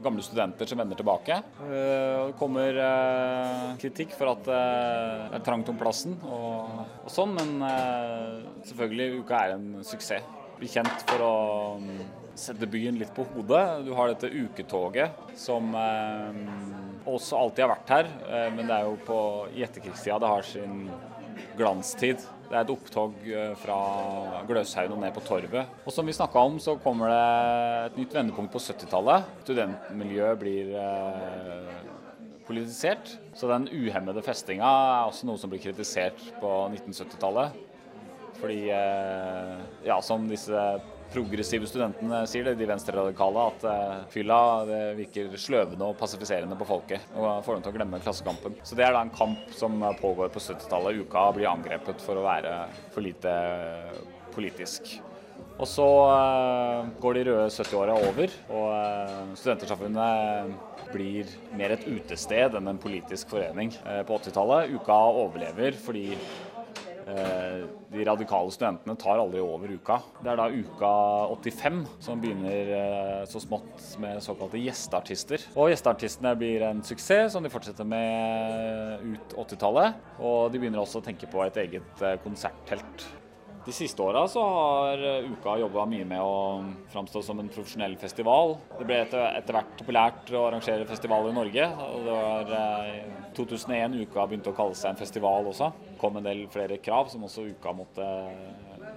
gamle 0.07 0.25
studenter 0.25 0.69
som 0.69 0.81
vender 0.81 0.99
tilbake. 0.99 1.41
Eh, 1.67 2.27
Det 2.27 2.37
kommer 2.39 2.79
eh, 2.83 3.65
kritikk 3.83 4.15
for 4.19 4.33
at 4.35 4.51
eh, 4.51 5.25
det 5.33 5.41
er 5.41 5.47
trangt 5.47 5.71
om 5.73 5.79
plassen 5.81 6.17
og, 6.25 6.85
og 7.05 7.11
sånn, 7.13 7.35
men 7.37 7.67
selvfølgelig 8.67 9.23
uka 9.23 9.41
er 9.43 9.57
en 9.57 9.67
suksess. 9.87 10.25
Blir 10.57 10.73
kjent 10.73 11.03
for 11.11 11.21
å 11.21 11.35
mm, 11.83 11.99
sette 12.39 12.69
byen 12.71 12.97
litt 13.01 13.13
på 13.17 13.27
hodet. 13.35 13.65
Du 13.85 13.93
har 13.99 14.13
dette 14.13 14.31
uketoget 14.33 15.37
som 15.37 15.75
også 17.07 17.37
alltid 17.39 17.65
har 17.67 17.75
vært 17.75 17.93
her, 17.93 18.09
men 18.57 18.65
det 18.65 18.79
er 18.79 18.89
jo 18.89 18.97
på, 19.05 19.19
i 19.53 19.65
etterkrigstida 19.67 20.17
det 20.25 20.33
har 20.33 20.49
sin 20.49 20.89
glanstid. 21.59 22.25
Det 22.47 22.55
er 22.55 22.63
et 22.63 22.71
opptog 22.71 23.15
eh, 23.27 23.53
fra 23.59 23.77
Gløshaugen 24.47 24.95
og 24.95 25.03
ned 25.03 25.15
på 25.17 25.23
Torvet. 25.27 25.73
Og 25.83 25.95
som 25.95 26.07
vi 26.07 26.15
snakka 26.15 26.45
om, 26.47 26.61
så 26.63 26.77
kommer 26.83 27.11
det 27.11 27.23
et 27.89 28.01
nytt 28.03 28.15
vendepunkt 28.15 28.53
på 28.55 28.63
70-tallet. 28.63 29.27
Studentmiljøet 29.43 30.39
blir 30.39 30.71
eh, 30.79 31.73
politisert. 32.47 33.17
Så 33.35 33.51
den 33.51 33.67
uhemmede 33.73 34.23
festinga 34.25 34.67
er 34.67 35.09
også 35.11 35.27
noe 35.27 35.43
som 35.43 35.51
blir 35.51 35.65
kritisert 35.65 36.23
på 36.39 36.53
1970-tallet. 36.71 37.59
Fordi, 38.39 38.61
eh, 38.71 39.57
ja, 39.89 39.99
som 40.05 40.29
disse 40.31 40.63
progressive 41.13 41.69
studentene 41.71 42.23
sier 42.31 42.47
det, 42.49 42.57
de 42.61 42.69
venstreradikale, 42.69 43.47
at 43.53 43.67
eh, 43.71 44.05
fylla 44.13 44.39
det 44.69 44.83
virker 45.01 45.35
sløvende 45.41 45.89
og 45.89 45.99
passifiserende 46.01 46.59
på 46.59 46.69
folket. 46.69 47.09
Og 47.17 47.43
får 47.47 47.59
dem 47.59 47.67
til 47.67 47.75
å 47.75 47.79
glemme 47.79 48.03
klassekampen. 48.05 48.59
Så 48.67 48.79
det 48.79 48.87
er 48.87 48.97
da 48.97 49.05
en 49.07 49.15
kamp 49.15 49.51
som 49.57 49.81
pågår 50.01 50.33
på 50.35 50.43
70-tallet. 50.43 51.03
Uka 51.07 51.29
blir 51.37 51.51
angrepet 51.51 52.05
for 52.05 52.21
å 52.21 52.27
være 52.27 52.59
for 52.95 53.07
lite 53.07 53.35
politisk. 54.37 54.99
Og 55.57 55.69
så 55.69 55.89
eh, 56.13 56.89
går 57.01 57.17
de 57.17 57.27
røde 57.31 57.51
70-åra 57.53 57.97
over, 58.11 58.33
og 58.53 58.73
eh, 58.77 59.21
Studentersamfunnet 59.41 60.75
blir 60.93 61.31
mer 61.57 61.75
et 61.75 61.87
utested 61.89 62.57
enn 62.59 62.71
en 62.71 62.81
politisk 62.81 63.33
forening 63.33 63.73
eh, 63.87 64.03
på 64.07 64.19
80-tallet. 64.19 64.75
Uka 64.77 64.99
overlever 65.23 65.77
fordi 65.81 66.11
eh, 66.13 66.37
de 67.07 68.05
radikale 68.07 68.51
studentene 68.51 68.97
tar 68.99 69.21
aldri 69.23 69.43
over 69.43 69.71
uka. 69.79 70.01
Det 70.23 70.33
er 70.33 70.41
da 70.41 70.49
uka 70.51 70.93
85 71.37 71.83
som 72.03 72.23
begynner 72.23 72.73
eh, 72.79 73.21
så 73.31 73.43
smått 73.43 73.85
med 74.03 74.19
såkalte 74.25 74.59
gjesteartister. 74.59 75.45
Og 75.55 75.71
gjesteartistene 75.71 76.35
blir 76.39 76.67
en 76.67 76.83
suksess 76.87 77.37
som 77.37 77.47
de 77.47 77.53
fortsetter 77.53 77.87
med 77.87 79.07
ut 79.07 79.37
80-tallet. 79.45 80.03
Og 80.19 80.51
de 80.51 80.63
begynner 80.63 80.83
også 80.83 81.03
å 81.03 81.07
tenke 81.07 81.31
på 81.31 81.45
et 81.47 81.63
eget 81.63 82.03
eh, 82.03 82.19
konserttelt. 82.25 83.07
De 83.67 83.73
siste 83.75 84.03
åra 84.03 84.21
har 84.35 85.01
eh, 85.03 85.25
Uka 85.33 85.57
jobba 85.59 85.89
mye 85.91 86.05
med 86.07 86.23
å 86.23 86.35
framstå 86.93 87.23
som 87.27 87.41
en 87.43 87.49
profesjonell 87.51 87.97
festival. 87.99 88.55
Det 88.79 88.87
ble 88.87 89.01
etter, 89.03 89.57
hvert 89.57 89.73
populært 89.81 90.31
å 90.31 90.45
arrangere 90.47 90.87
festival 90.87 91.27
i 91.27 91.35
Norge. 91.35 91.67
og 91.89 92.07
Det 92.07 92.15
var 92.15 92.53
i 92.93 93.01
2001 93.35 93.99
Uka 94.05 94.29
begynte 94.31 94.53
å 94.53 94.57
kalle 94.61 94.79
seg 94.79 94.93
en 94.93 95.01
festival 95.03 95.51
også. 95.51 95.73
Det 95.89 95.97
kom 95.99 96.21
en 96.21 96.29
del 96.29 96.45
flere 96.55 96.79
krav 96.79 97.11
som 97.11 97.27
også 97.27 97.49
Uka 97.57 97.75
måtte 97.75 98.09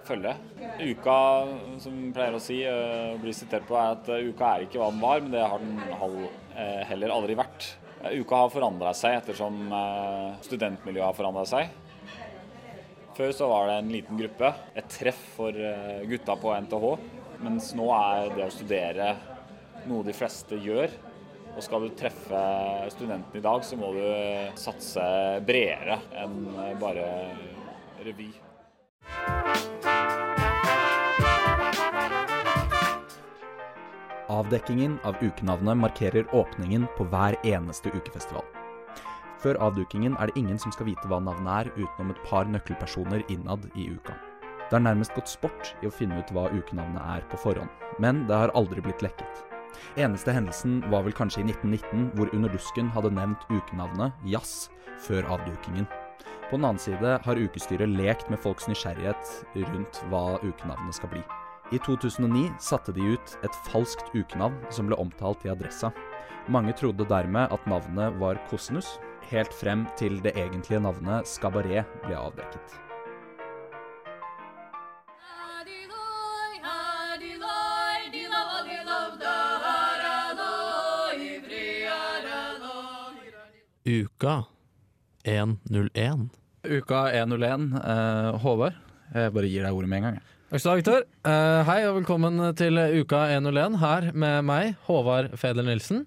følge. 0.06 0.38
Uka, 0.86 1.18
som 1.82 1.98
vi 1.98 2.14
pleier 2.14 2.38
å 2.38 2.44
si, 2.44 2.62
uh, 2.62 3.18
blir 3.18 3.34
sitert 3.34 3.66
på, 3.66 3.74
er 3.74 3.98
at 3.98 4.06
uka 4.06 4.54
er 4.54 4.70
ikke 4.70 4.78
hva 4.84 4.94
den 4.94 5.02
var, 5.02 5.26
men 5.26 5.34
det 5.34 5.50
har 5.50 5.66
den 5.66 6.86
heller 6.94 7.18
aldri 7.18 7.42
vært. 7.42 7.74
Uka 8.06 8.46
har 8.46 8.54
forandra 8.54 8.94
seg 8.96 9.18
ettersom 9.18 9.64
studentmiljøet 10.46 11.08
har 11.10 11.18
forandra 11.18 11.50
seg. 11.50 11.74
Før 13.20 13.34
så 13.36 13.48
var 13.52 13.66
det 13.68 13.74
en 13.82 13.90
liten 13.92 14.16
gruppe, 14.16 14.50
et 14.80 14.86
treff 14.88 15.20
for 15.36 15.52
eh, 15.52 16.06
gutta 16.08 16.38
på 16.40 16.54
NTH. 16.64 16.86
Mens 17.44 17.74
nå 17.76 17.90
er 17.92 18.30
det 18.32 18.46
å 18.46 18.54
studere 18.54 19.10
noe 19.92 20.06
de 20.08 20.14
fleste 20.16 20.56
gjør. 20.56 20.94
Og 21.50 21.60
skal 21.66 21.84
du 21.84 21.98
treffe 22.00 22.44
studentene 22.94 23.42
i 23.42 23.44
dag, 23.44 23.66
så 23.68 23.76
må 23.76 23.90
du 23.92 24.06
satse 24.56 25.04
bredere 25.44 25.98
enn 26.22 26.38
bare 26.80 27.10
revy. 28.06 28.30
Avdekkingen 34.32 34.96
av 35.04 35.20
ukenavnet 35.20 35.84
markerer 35.84 36.32
åpningen 36.32 36.88
på 36.96 37.10
hver 37.12 37.36
eneste 37.44 37.92
ukefestival. 37.92 38.48
Før 39.40 39.56
avdukingen 39.64 40.18
er 40.20 40.28
det 40.28 40.40
ingen 40.40 40.60
som 40.60 40.74
skal 40.76 40.90
vite 40.90 41.08
hva 41.08 41.22
navnet 41.24 41.52
er, 41.54 41.70
utenom 41.80 42.12
et 42.12 42.24
par 42.28 42.50
nøkkelpersoner 42.52 43.24
innad 43.32 43.70
i 43.80 43.88
uka. 43.94 44.18
Det 44.70 44.76
er 44.78 44.84
nærmest 44.84 45.16
gått 45.16 45.32
sport 45.32 45.72
i 45.82 45.88
å 45.88 45.94
finne 45.94 46.20
ut 46.20 46.34
hva 46.36 46.50
ukenavnet 46.52 47.06
er 47.16 47.24
på 47.32 47.40
forhånd, 47.46 47.72
men 48.04 48.26
det 48.28 48.36
har 48.36 48.54
aldri 48.60 48.84
blitt 48.84 49.02
lekket. 49.06 49.46
Eneste 49.98 50.34
hendelsen 50.36 50.82
var 50.92 51.06
vel 51.06 51.16
kanskje 51.16 51.42
i 51.42 51.48
1919, 51.48 52.12
hvor 52.18 52.30
Under 52.36 52.52
dusken 52.52 52.92
hadde 52.92 53.14
nevnt 53.16 53.48
ukenavnet 53.50 54.28
Jazz 54.28 54.68
før 55.08 55.26
avdukingen. 55.38 55.88
På 56.50 56.58
den 56.58 56.66
annen 56.66 56.82
side 56.82 57.18
har 57.24 57.40
ukestyret 57.40 57.90
lekt 57.96 58.30
med 58.30 58.42
folks 58.44 58.68
nysgjerrighet 58.68 59.34
rundt 59.56 60.04
hva 60.12 60.40
ukenavnet 60.44 60.98
skal 60.98 61.14
bli. 61.14 61.24
I 61.72 61.80
2009 61.86 62.58
satte 62.60 62.92
de 62.92 63.14
ut 63.14 63.36
et 63.46 63.60
falskt 63.70 64.10
ukenavn 64.16 64.58
som 64.74 64.90
ble 64.90 64.98
omtalt 65.00 65.46
i 65.46 65.52
Adressa. 65.54 65.94
Mange 66.50 66.74
trodde 66.74 67.06
dermed 67.06 67.54
at 67.54 67.68
navnet 67.70 68.18
var 68.20 68.42
Kosinus, 68.50 68.98
helt 69.32 69.54
frem 69.54 69.86
til 70.00 70.20
det 70.26 70.36
egentlige 70.38 70.82
navnet 70.84 71.28
Skabaret 71.30 71.86
ble 72.06 72.18
avdekket. 72.18 72.78
Uka 83.90 84.44
101. 85.24 86.30
Uka 86.64 87.02
101, 87.12 87.74
eh, 87.74 88.38
Håvard. 88.44 88.76
Jeg 89.14 89.34
bare 89.34 89.50
gir 89.50 89.64
deg 89.66 89.74
ordet 89.74 89.90
med 89.90 89.98
en 89.98 90.04
gang. 90.10 90.20
Takk 90.50 90.62
skal 90.62 90.70
du 90.70 90.72
ha, 90.74 90.80
Viktor. 90.82 91.06
Eh, 91.30 91.62
hei 91.70 91.80
og 91.88 91.96
velkommen 92.02 92.42
til 92.60 92.78
Uka 93.02 93.24
101 93.34 93.80
her 93.82 94.12
med 94.14 94.46
meg, 94.46 94.76
Håvard 94.86 95.34
Feder 95.40 95.66
Nilsen. 95.66 96.06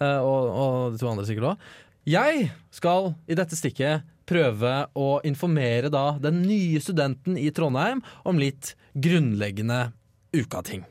eh, 0.00 0.18
og, 0.18 0.48
og 0.48 0.92
de 0.92 0.98
to 0.98 1.10
andre 1.10 1.26
sikkert 1.28 1.52
òg. 1.52 1.70
Jeg 2.08 2.48
skal 2.74 3.12
i 3.30 3.36
dette 3.38 3.54
stikket 3.54 4.08
prøve 4.26 4.72
å 4.98 5.20
informere 5.26 5.90
da 5.92 6.16
den 6.22 6.40
nye 6.42 6.80
studenten 6.82 7.36
i 7.38 7.50
Trondheim 7.54 8.00
om 8.26 8.40
litt 8.40 8.72
grunnleggende 8.98 9.92
ukating. 10.34 10.82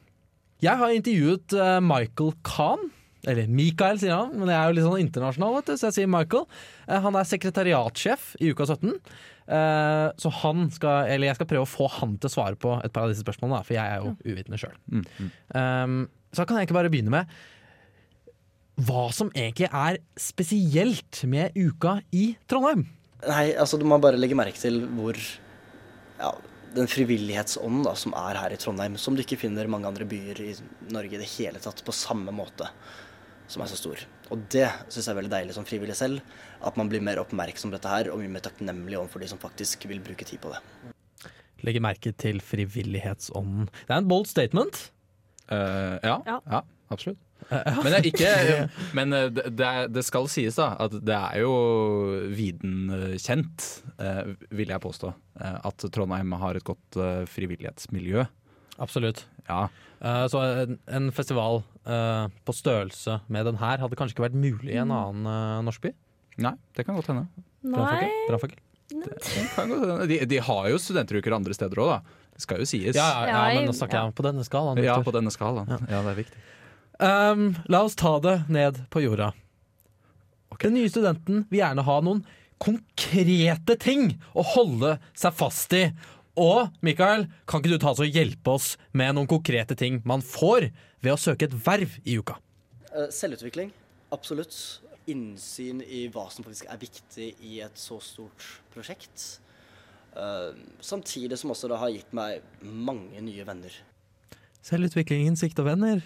Jeg 0.61 0.77
har 0.79 0.93
intervjuet 0.93 1.55
eh, 1.57 1.77
Michael 1.83 2.35
Kahn. 2.47 2.89
Eller 3.27 3.45
Mikael, 3.45 3.99
sier 4.01 4.15
han, 4.15 4.31
men 4.33 4.49
jeg 4.49 4.57
er 4.57 4.69
jo 4.71 4.73
litt 4.73 4.85
sånn 4.87 5.03
internasjonal, 5.03 5.59
vet 5.59 5.67
du, 5.69 5.75
så 5.77 5.89
jeg 5.91 5.97
sier 5.99 6.09
Michael. 6.09 6.47
Eh, 6.87 7.03
han 7.03 7.17
er 7.19 7.27
sekretariatsjef 7.29 8.31
i 8.41 8.49
Uka 8.49 8.65
17. 8.65 8.95
Eh, 9.51 10.07
så 10.23 10.31
han 10.39 10.69
skal, 10.73 11.11
eller 11.11 11.29
jeg 11.29 11.37
skal 11.37 11.49
prøve 11.51 11.67
å 11.67 11.69
få 11.69 11.89
han 11.99 12.15
til 12.17 12.31
å 12.31 12.33
svare 12.33 12.57
på 12.57 12.77
et 12.79 12.93
par 12.95 13.05
av 13.05 13.13
disse 13.13 13.25
spørsmålene, 13.25 13.61
for 13.67 13.77
jeg 13.77 13.83
er 13.83 14.01
jo 14.01 14.15
uvitende 14.25 14.61
sjøl. 14.61 14.77
Mm, 14.87 15.03
mm. 15.19 15.31
Um, 15.53 15.99
så 16.31 16.47
kan 16.47 16.57
jeg 16.57 16.65
egentlig 16.65 16.79
bare 16.79 16.93
begynne 16.93 17.13
med 17.13 17.35
hva 18.79 19.09
som 19.13 19.31
egentlig 19.35 19.67
er 19.67 19.99
spesielt 20.19 21.23
med 21.29 21.57
uka 21.57 21.99
i 22.15 22.31
Trondheim. 22.49 22.87
Nei, 23.27 23.51
altså 23.53 23.77
du 23.77 23.85
må 23.85 23.99
bare 24.01 24.17
legge 24.17 24.37
merke 24.37 24.57
til 24.57 24.81
hvor 24.97 25.17
ja, 26.21 26.31
den 26.75 26.89
frivillighetsånden 26.89 27.83
da, 27.85 27.93
som 27.99 28.15
er 28.17 28.39
her 28.39 28.55
i 28.55 28.59
Trondheim, 28.59 28.97
som 28.97 29.15
du 29.15 29.23
ikke 29.23 29.39
finner 29.43 29.69
mange 29.69 29.89
andre 29.89 30.07
byer 30.09 30.41
i 30.45 30.55
Norge 30.93 31.17
i 31.17 31.21
det 31.21 31.29
hele 31.35 31.61
tatt 31.61 31.83
på 31.85 31.95
samme 31.95 32.33
måte, 32.35 32.69
som 33.51 33.63
er 33.63 33.69
så 33.69 33.77
stor. 33.79 34.01
Og 34.31 34.45
det 34.53 34.67
syns 34.87 35.03
jeg 35.03 35.11
er 35.11 35.19
veldig 35.19 35.33
deilig 35.33 35.57
som 35.57 35.67
frivillig 35.67 35.97
selv, 35.99 36.23
at 36.63 36.77
man 36.79 36.89
blir 36.91 37.03
mer 37.03 37.19
oppmerksom 37.21 37.71
på 37.71 37.77
dette 37.77 37.91
her, 37.91 38.11
og 38.11 38.21
mye 38.21 38.31
mer 38.31 38.45
takknemlig 38.45 38.97
overfor 38.99 39.23
de 39.23 39.29
som 39.29 39.41
faktisk 39.41 39.85
vil 39.91 40.01
bruke 40.03 40.27
tid 40.27 40.41
på 40.41 40.53
det. 40.53 40.61
Legge 41.67 41.83
merke 41.83 42.13
til 42.17 42.39
frivillighetsånden. 42.41 43.67
Det 43.69 43.93
er 43.93 43.99
en 43.99 44.09
bold 44.09 44.29
statement. 44.31 44.87
Uh, 45.51 45.99
ja, 46.01 46.15
ja. 46.25 46.39
Ja. 46.47 46.63
absolutt. 46.93 47.19
Men, 47.83 47.89
det, 47.95 48.01
ikke, 48.11 48.31
men 48.95 49.15
eh, 49.17 49.25
det, 49.31 49.71
det 49.91 50.03
skal 50.07 50.29
sies 50.31 50.55
da 50.59 50.69
at 50.79 50.93
det 51.03 51.17
er 51.17 51.41
jo 51.41 51.53
viden 52.31 53.15
kjent, 53.19 53.65
eh, 53.97 54.33
vil 54.55 54.71
jeg 54.71 54.83
påstå, 54.83 55.11
eh, 55.41 55.57
at 55.67 55.87
Trondheim 55.91 56.31
har 56.39 56.55
et 56.55 56.67
godt 56.67 56.99
frivillighetsmiljø. 57.33 58.23
Absolutt. 58.81 59.25
Ja, 59.49 59.65
Eh, 60.01 60.27
så 60.27 60.41
en, 60.85 61.11
festival 61.13 61.61
eh, 61.85 62.25
på 62.45 62.53
størrelse 62.57 63.19
med 63.29 63.45
den 63.45 63.59
her 63.61 63.81
hadde 63.83 63.97
kanskje 63.97 64.17
ikke 64.17 64.25
vært 64.25 64.37
mulig 64.37 64.73
i 64.73 64.79
en 64.81 64.93
annen 64.93 65.27
uh, 65.29 65.61
norsk 65.67 65.83
by? 65.83 65.91
Nei, 66.41 66.55
det 66.77 66.87
kan 66.87 66.97
godt 66.97 67.11
hende. 67.11 67.27
Brannfakkel? 67.61 68.57
De, 70.09 70.17
de 70.27 70.39
har 70.41 70.71
jo 70.71 70.79
studenteruker 70.81 71.35
andre 71.37 71.55
steder 71.55 71.83
òg, 71.83 71.93
da. 71.93 72.25
Det 72.33 72.41
skal 72.43 72.63
jo 72.63 72.67
sies. 72.67 72.97
Ja, 72.97 73.05
ja, 73.27 73.29
ja, 73.29 73.59
men 73.59 73.69
nå 73.69 73.75
snakker 73.77 73.99
ja. 73.99 74.07
jeg 74.09 74.17
på 74.17 74.25
denne 74.25 74.45
skalaen. 74.47 74.81
Ja, 74.81 74.97
på 75.05 75.13
denne 75.13 75.33
skalaen. 75.33 75.69
Ja, 75.85 76.01
det 76.01 76.15
er 76.15 76.17
viktig. 76.23 76.41
Um, 77.01 77.55
la 77.65 77.81
oss 77.81 77.97
ta 77.97 78.19
det 78.21 78.43
ned 78.53 78.83
på 78.93 79.01
jorda. 79.01 79.31
Den 80.61 80.75
nye 80.77 80.89
studenten 80.91 81.45
vil 81.49 81.63
gjerne 81.63 81.85
ha 81.87 81.97
noen 82.05 82.21
konkrete 82.61 83.73
ting 83.81 84.19
å 84.37 84.43
holde 84.45 84.99
seg 85.17 85.33
fast 85.33 85.73
i. 85.73 85.87
Og 86.37 86.69
Mikael, 86.85 87.25
kan 87.49 87.63
ikke 87.63 87.73
du 87.73 87.81
ta 87.81 87.91
oss 87.95 88.03
og 88.03 88.13
hjelpe 88.13 88.53
oss 88.53 88.75
med 88.93 89.15
noen 89.17 89.29
konkrete 89.29 89.75
ting 89.77 89.99
man 90.05 90.21
får 90.21 90.69
ved 91.01 91.15
å 91.15 91.19
søke 91.19 91.49
et 91.49 91.57
verv 91.65 91.97
i 92.05 92.19
uka? 92.21 92.37
Eh, 92.93 93.09
Selvutvikling, 93.09 93.73
absolutt. 94.13 94.55
Innsyn 95.09 95.81
i 95.81 96.05
hva 96.13 96.27
som 96.29 96.45
faktisk 96.45 96.69
er 96.69 96.79
viktig 96.79 97.31
i 97.49 97.57
et 97.65 97.81
så 97.81 97.97
stort 98.05 98.45
prosjekt. 98.75 99.41
Eh, 100.13 100.51
samtidig 100.85 101.39
som 101.41 101.55
også 101.55 101.71
det 101.71 101.81
har 101.81 101.95
gitt 101.97 102.13
meg 102.13 102.45
mange 102.61 103.25
nye 103.25 103.47
venner. 103.47 103.73
Selvutvikling, 104.61 105.25
innsikt 105.31 105.59
og 105.63 105.71
venner. 105.71 106.05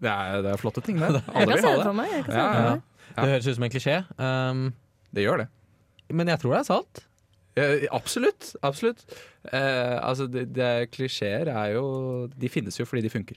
Det 0.00 0.10
er, 0.10 0.40
det 0.44 0.54
er 0.54 0.60
flotte 0.60 0.82
ting, 0.84 0.98
det. 1.00 1.20
Jeg 1.36 1.50
kan 1.50 1.60
se 1.60 1.74
det 1.76 1.84
for 1.84 1.96
meg. 1.96 2.16
Det 2.26 2.38
ja. 2.38 2.48
Ja. 2.64 2.74
Det 3.16 3.30
høres 3.34 3.50
ut 3.50 3.58
som 3.58 3.66
en 3.66 3.72
klisjé, 3.74 3.96
um, 4.22 4.66
Det 5.14 5.24
gjør 5.24 5.42
det. 5.42 5.48
men 6.14 6.28
jeg 6.30 6.40
tror 6.42 6.54
det 6.54 6.60
er 6.60 6.68
sant. 6.68 7.04
Eh, 7.58 7.86
absolutt. 7.90 8.54
absolutt. 8.62 9.04
Eh, 9.52 9.96
altså, 10.08 10.26
det, 10.26 10.48
det 10.54 10.90
Klisjeer 10.94 11.48
er 11.50 11.72
jo 11.74 12.28
De 12.40 12.48
finnes 12.48 12.78
jo 12.78 12.86
fordi 12.86 13.02
de 13.02 13.10
funker. 13.10 13.36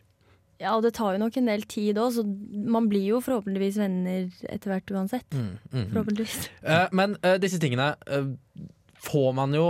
Ja, 0.62 0.76
og 0.78 0.84
det 0.86 0.94
tar 0.94 1.16
jo 1.16 1.20
nok 1.20 1.38
en 1.38 1.50
del 1.50 1.66
tid 1.68 1.98
òg, 2.00 2.14
så 2.16 2.24
man 2.24 2.88
blir 2.92 3.04
jo 3.10 3.20
forhåpentligvis 3.26 3.80
venner 3.82 4.30
etter 4.54 4.72
hvert 4.72 4.94
uansett. 4.94 5.28
Mm, 5.34 5.58
mm. 5.74 5.88
Forhåpentligvis. 5.90 6.38
Uh, 6.62 6.86
men 6.96 7.18
uh, 7.26 7.36
disse 7.42 7.60
tingene 7.60 7.90
uh, 8.08 8.30
får 9.04 9.34
man 9.36 9.56
jo, 9.58 9.66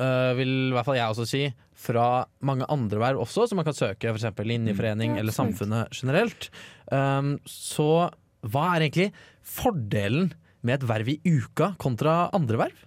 eh, 0.00 0.30
vil 0.38 0.52
i 0.70 0.76
hvert 0.76 0.86
fall 0.86 0.96
jeg 0.96 1.12
også 1.12 1.26
si, 1.28 1.42
fra 1.78 2.26
mange 2.42 2.66
andre 2.72 2.98
verv 3.00 3.22
også, 3.22 3.46
som 3.48 3.60
man 3.60 3.66
kan 3.68 3.76
søke 3.76 4.10
f.eks. 4.10 4.26
linjeforening 4.42 5.14
mm. 5.14 5.20
eller 5.22 5.34
samfunnet 5.34 5.94
generelt. 5.94 6.50
Um, 6.90 7.36
så 7.46 8.08
hva 8.46 8.64
er 8.74 8.86
egentlig 8.86 9.08
fordelen 9.46 10.32
med 10.66 10.78
et 10.78 10.88
verv 10.90 11.10
i 11.12 11.18
uka 11.24 11.72
kontra 11.80 12.28
andre 12.36 12.64
verv? 12.66 12.84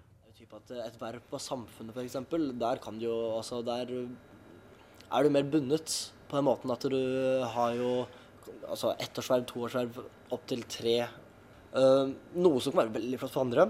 At 0.52 0.74
et 0.76 0.98
verv 1.00 1.24
på 1.32 1.40
Samfunnet 1.42 1.96
f.eks., 1.96 2.18
der 2.60 2.80
kan 2.84 2.98
du 3.00 3.06
jo 3.08 3.16
altså 3.38 3.62
Der 3.66 3.88
er 3.88 5.24
du 5.24 5.30
mer 5.34 5.48
bundet 5.48 6.12
på 6.30 6.38
den 6.38 6.46
måten 6.46 6.72
at 6.72 6.86
du 6.92 7.00
har 7.56 7.74
jo 7.76 8.06
altså 8.68 8.94
ettårsverv, 9.02 9.46
toårsverv, 9.50 9.98
opptil 10.32 10.62
tre. 10.70 10.98
Uh, 11.74 12.12
noe 12.36 12.62
som 12.62 12.76
kan 12.76 12.86
være 12.86 12.96
veldig 13.00 13.20
flott 13.20 13.34
for 13.34 13.44
andre. 13.44 13.68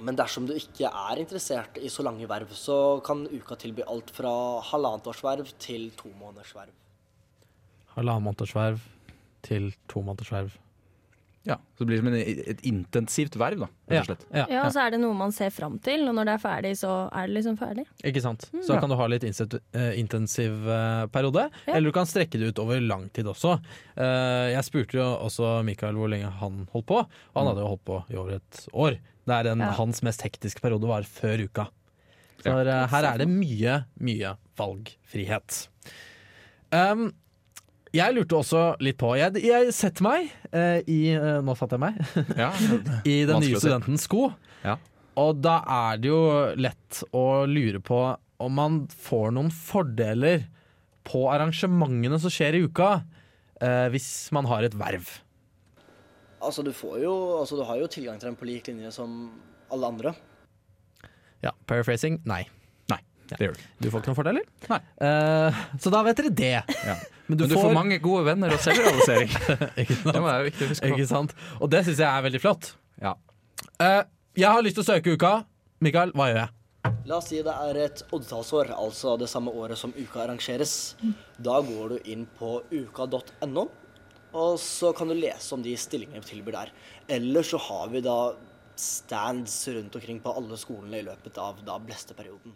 Men 0.00 0.16
dersom 0.18 0.46
du 0.48 0.54
ikke 0.56 0.88
er 0.90 1.20
interessert 1.22 1.78
i 1.78 1.90
så 1.92 2.02
lange 2.06 2.26
verv, 2.30 2.50
så 2.56 3.00
kan 3.06 3.26
uka 3.30 3.56
tilby 3.60 3.84
alt 3.86 4.10
fra 4.14 4.32
halvannet 4.72 5.06
årsverv 5.12 5.52
til 5.62 5.90
to 5.98 6.10
månedersverv. 6.18 6.72
Halvannen 7.94 8.26
månedersverv 8.26 8.82
til 9.46 9.72
to 9.90 10.02
månedersverv. 10.02 10.56
Ja, 11.44 11.58
Så 11.76 11.84
det 11.84 11.90
blir 11.90 11.98
som 12.00 12.06
en, 12.08 12.14
et 12.16 12.62
intensivt 12.64 13.34
verv, 13.36 13.66
da, 13.66 13.66
rett 13.92 13.98
og 14.00 14.06
slett. 14.08 14.22
Ja, 14.32 14.44
Ja, 14.48 14.60
og 14.64 14.72
så 14.72 14.80
er 14.86 14.94
det 14.94 15.00
noe 15.02 15.12
man 15.18 15.32
ser 15.36 15.50
fram 15.52 15.74
til, 15.84 16.06
og 16.08 16.14
når 16.16 16.24
det 16.30 16.32
er 16.38 16.40
ferdig, 16.40 16.70
så 16.80 16.92
er 17.12 17.28
det 17.28 17.34
liksom 17.36 17.58
ferdig. 17.60 17.84
Ikke 18.00 18.22
sant? 18.24 18.46
Så 18.64 18.70
da 18.72 18.78
kan 18.80 18.88
du 18.88 18.96
ha 18.96 19.08
litt 19.12 19.26
eh, 19.28 19.90
intensiv 20.00 20.64
eh, 20.64 21.04
periode, 21.12 21.50
Ja. 21.66 21.74
eller 21.76 21.92
du 21.92 21.96
kan 21.98 22.08
strekke 22.08 22.40
det 22.40 22.48
ut 22.54 22.62
over 22.64 22.80
lang 22.80 23.10
tid 23.12 23.28
også. 23.28 23.58
Eh, 23.92 24.54
jeg 24.56 24.64
spurte 24.64 24.96
jo 24.96 25.04
også 25.28 25.58
Mikael 25.68 26.00
hvor 26.00 26.08
lenge 26.08 26.32
han 26.40 26.64
holdt 26.72 26.88
på, 26.88 27.02
og 27.04 27.36
han 27.36 27.50
hadde 27.52 27.60
jo 27.66 27.72
holdt 27.74 27.84
på 27.92 28.00
i 28.08 28.16
over 28.16 28.38
et 28.40 28.64
år. 28.72 28.96
Der 29.26 29.46
en, 29.52 29.60
Ja. 29.64 29.70
hans 29.78 30.02
mest 30.02 30.22
hektiske 30.22 30.60
periode 30.60 30.86
var 30.88 31.02
før 31.08 31.44
uka. 31.46 31.68
Så 32.42 32.50
Ja. 32.52 32.60
eh, 32.82 32.88
her 32.92 33.04
er 33.14 33.18
det 33.18 33.28
mye, 33.28 33.84
mye 34.00 34.34
valgfrihet. 34.58 35.68
Um, 36.72 37.12
jeg 37.94 38.14
lurte 38.16 38.34
også 38.40 38.62
litt 38.82 38.98
på 38.98 39.12
Jeg, 39.16 39.38
jeg 39.44 39.70
setter 39.72 40.02
meg 40.02 40.30
uh, 40.50 40.80
i 40.90 41.14
uh, 41.14 41.38
Nå 41.46 41.54
satt 41.56 41.70
jeg 41.76 41.80
meg. 41.84 42.00
Ja, 42.42 42.50
i 43.06 43.20
den 43.28 43.40
nye 43.44 43.60
studentens 43.60 44.08
sko. 44.08 44.32
Ja. 44.64 44.76
Og 45.16 45.38
da 45.44 45.60
er 45.92 46.00
det 46.02 46.10
jo 46.10 46.22
lett 46.58 47.04
å 47.14 47.44
lure 47.46 47.78
på 47.84 48.00
om 48.42 48.52
man 48.58 48.80
får 48.90 49.30
noen 49.36 49.52
fordeler 49.54 50.48
på 51.06 51.28
arrangementene 51.30 52.18
som 52.18 52.32
skjer 52.34 52.56
i 52.58 52.64
uka, 52.66 52.88
uh, 53.62 53.86
hvis 53.94 54.08
man 54.34 54.48
har 54.50 54.66
et 54.66 54.74
verv. 54.74 55.06
Altså, 56.44 56.62
du 56.66 56.72
får 56.76 57.00
jo 57.02 57.14
Altså, 57.40 57.56
du 57.58 57.64
har 57.68 57.80
jo 57.80 57.88
tilgang 57.90 58.20
til 58.20 58.30
den 58.30 58.38
på 58.40 58.48
lik 58.48 58.68
linje 58.70 58.92
som 58.94 59.16
alle 59.72 59.90
andre. 59.90 60.14
Ja, 61.44 61.52
Paraphrasing 61.68 62.20
nei. 62.28 62.44
Nei, 62.92 63.00
det 63.30 63.40
gjør 63.42 63.56
du. 63.56 63.64
Du 63.84 63.90
får 63.92 64.02
ikke 64.02 64.12
noen 64.12 64.18
fordeler. 64.20 64.46
Nei. 64.70 64.78
Eh, 65.08 65.62
så 65.80 65.92
da 65.92 66.00
vet 66.06 66.20
dere 66.20 66.32
det. 66.32 66.54
Ja. 66.86 66.96
Men 67.28 67.38
du, 67.38 67.44
Men 67.44 67.50
du 67.50 67.56
får, 67.56 67.62
får 67.66 67.76
mange 67.76 67.98
gode 68.04 68.24
venner 68.26 68.52
og 68.52 68.60
selvrealisering. 68.60 69.30
ikke 69.82 69.96
sant? 69.96 70.10
Det 70.12 70.20
må 70.24 70.32
jeg 70.32 70.48
viktig 70.50 70.66
å 70.66 70.72
huske 70.72 70.88
på. 70.88 70.96
Ikke 70.98 71.08
sant? 71.10 71.36
Og 71.60 71.70
det 71.72 71.84
syns 71.86 72.02
jeg 72.04 72.08
er 72.10 72.26
veldig 72.28 72.40
flott. 72.44 72.74
Ja. 73.00 73.14
Eh, 73.80 74.02
jeg 74.36 74.50
har 74.50 74.64
lyst 74.66 74.76
til 74.78 74.84
å 74.84 74.88
søke 74.92 75.16
uka. 75.16 75.32
Mikael, 75.84 76.12
hva 76.16 76.28
gjør 76.30 76.40
jeg? 76.42 76.52
La 77.08 77.16
oss 77.18 77.30
si 77.32 77.38
det 77.44 77.52
er 77.52 77.78
et 77.80 78.02
oddetallsår, 78.12 78.70
altså 78.76 79.14
det 79.20 79.28
samme 79.32 79.52
året 79.56 79.80
som 79.80 79.92
uka 79.96 80.20
arrangeres. 80.24 80.94
Da 81.40 81.58
går 81.64 81.94
du 81.94 82.10
inn 82.12 82.26
på 82.38 82.58
uka.no, 82.72 83.64
og 84.34 84.58
så 84.58 84.90
kan 84.96 85.10
du 85.10 85.14
lese 85.14 85.54
om 85.54 85.62
de 85.62 85.76
stillingene 85.78 86.22
vi 86.24 86.32
tilbyr 86.32 86.56
der. 86.56 86.72
Eller 87.16 87.46
så 87.46 87.60
har 87.62 87.88
vi 87.92 88.02
da 88.04 88.18
stands 88.76 89.68
rundt 89.70 89.94
omkring 89.94 90.20
på 90.20 90.32
alle 90.34 90.56
skolene 90.58 90.98
i 90.98 91.04
løpet 91.06 91.38
av 91.38 91.60
da 91.66 91.76
blesteperioden. 91.78 92.54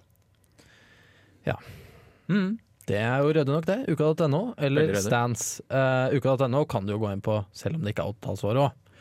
Mm. 2.29 2.59
Det 2.89 2.99
er 2.99 3.23
jo 3.23 3.33
røde 3.37 3.53
nok, 3.53 3.67
det. 3.69 3.79
Uka.no 3.93 4.41
eller 4.57 4.95
Stands. 5.01 5.61
Uh, 5.71 6.09
Uka.no 6.17 6.65
kan 6.69 6.87
du 6.89 6.95
jo 6.95 7.01
gå 7.03 7.13
inn 7.13 7.23
på 7.25 7.39
selv 7.57 7.79
om 7.79 7.85
det 7.85 7.95
ikke 7.95 8.05
er 8.07 8.13
oddetallsår 8.15 8.61
òg. 8.65 8.99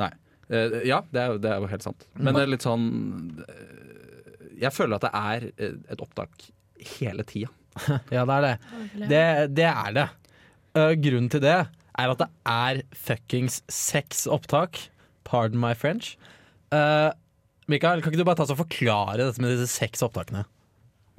Nei. 0.00 0.10
Uh, 0.48 0.80
ja, 0.86 1.00
det 1.10 1.20
er, 1.22 1.32
jo- 1.34 1.40
det 1.42 1.50
er 1.52 1.62
jo 1.62 1.70
helt 1.70 1.86
sant. 1.86 2.06
Men 2.14 2.36
det 2.36 2.44
er 2.44 2.52
litt 2.52 2.66
sånn 2.66 2.84
eh, 3.44 4.50
Jeg 4.60 4.74
føler 4.76 4.98
at 4.98 5.06
det 5.06 5.12
er 5.18 5.46
eh, 5.56 5.78
et 5.94 6.02
opptak 6.04 6.48
hele 6.98 7.26
tida. 7.26 7.50
Ja, 8.14 8.22
det 8.28 8.34
er 8.34 8.44
det. 8.44 8.52
Det, 9.10 9.24
det 9.58 9.70
er 9.70 9.96
det. 9.96 10.08
Uh, 10.74 10.92
grunnen 10.98 11.30
til 11.30 11.42
det 11.42 11.58
er 11.98 12.12
at 12.12 12.22
det 12.22 12.30
er 12.50 12.82
fuckings 12.96 13.60
seks 13.70 14.26
opptak. 14.30 14.88
Pardon 15.24 15.60
my 15.60 15.74
French. 15.74 16.16
Uh, 16.74 17.12
Mikael, 17.70 18.02
kan 18.02 18.12
ikke 18.12 18.20
du 18.20 18.26
bare 18.26 18.40
ta 18.40 18.48
og 18.48 18.60
forklare 18.60 19.22
dette 19.22 19.42
med 19.42 19.54
disse 19.54 19.78
seks 19.78 20.02
opptakene? 20.04 20.44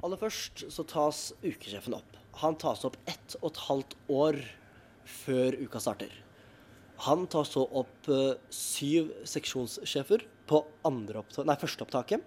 Aller 0.04 0.20
først 0.20 0.66
så 0.70 0.84
tas 0.86 1.32
ukesjefen 1.42 1.96
opp. 1.96 2.20
Han 2.42 2.58
tas 2.60 2.84
opp 2.86 2.98
ett 3.08 3.38
og 3.40 3.50
et 3.50 3.62
halvt 3.66 3.96
år 4.12 4.40
før 5.08 5.56
uka 5.64 5.80
starter. 5.82 6.12
Han 7.06 7.26
tar 7.32 7.48
så 7.48 7.64
opp 7.76 8.08
uh, 8.08 8.36
syv 8.52 9.10
seksjonssjefer 9.28 10.24
på 10.48 10.62
andre 10.86 11.20
oppta 11.20 11.44
nei, 11.44 11.56
første 11.60 11.84
opptaket. 11.84 12.22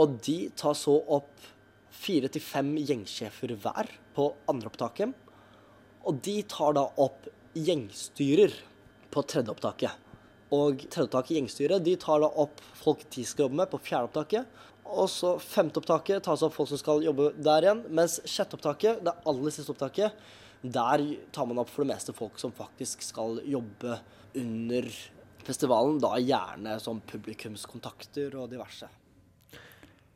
Og 0.00 0.16
de 0.24 0.48
tar 0.58 0.74
så 0.76 0.96
opp 1.12 1.44
fire 1.92 2.30
til 2.32 2.42
fem 2.44 2.72
gjengsjefer 2.80 3.54
hver 3.60 3.90
på 4.16 4.30
andre 4.50 4.72
opptaket. 4.72 5.12
Og 6.08 6.18
de 6.24 6.40
tar 6.48 6.74
da 6.76 6.86
opp 7.00 7.28
gjengstyrer 7.54 8.54
på 9.12 9.22
tredje 9.28 9.52
opptaket. 9.52 10.10
Og 10.52 10.84
tredje 10.88 11.08
opptaket, 11.08 11.36
gjengstyret, 11.38 11.84
de 11.84 11.96
tar 12.00 12.22
da 12.22 12.28
opp 12.42 12.60
folk 12.76 13.04
de 13.14 13.24
skal 13.24 13.46
jobbe 13.46 13.60
med 13.62 13.72
på 13.72 13.80
fjerde 13.86 14.10
opptaket. 14.10 14.60
Og 14.92 15.08
så 15.08 15.36
femte 15.40 15.80
opptaket 15.80 16.24
tas 16.26 16.42
opp 16.44 16.54
folk 16.56 16.68
som 16.72 16.80
skal 16.80 17.04
jobbe 17.04 17.30
der 17.40 17.66
igjen. 17.66 17.84
Mens 17.94 18.18
sjette 18.28 18.58
opptaket, 18.58 19.00
det 19.04 19.14
aller 19.28 19.54
siste 19.54 19.72
opptaket, 19.72 20.16
der 20.62 21.04
tar 21.34 21.48
man 21.48 21.62
opp 21.62 21.70
for 21.72 21.84
det 21.84 21.92
meste 21.94 22.14
folk 22.14 22.38
som 22.38 22.52
faktisk 22.54 23.02
skal 23.04 23.40
jobbe 23.48 23.98
under 24.38 24.88
festivalen. 25.46 26.00
Da 26.02 26.16
gjerne 26.20 26.76
som 26.82 27.00
publikumskontakter 27.08 28.36
og 28.38 28.50
diverse. 28.52 28.90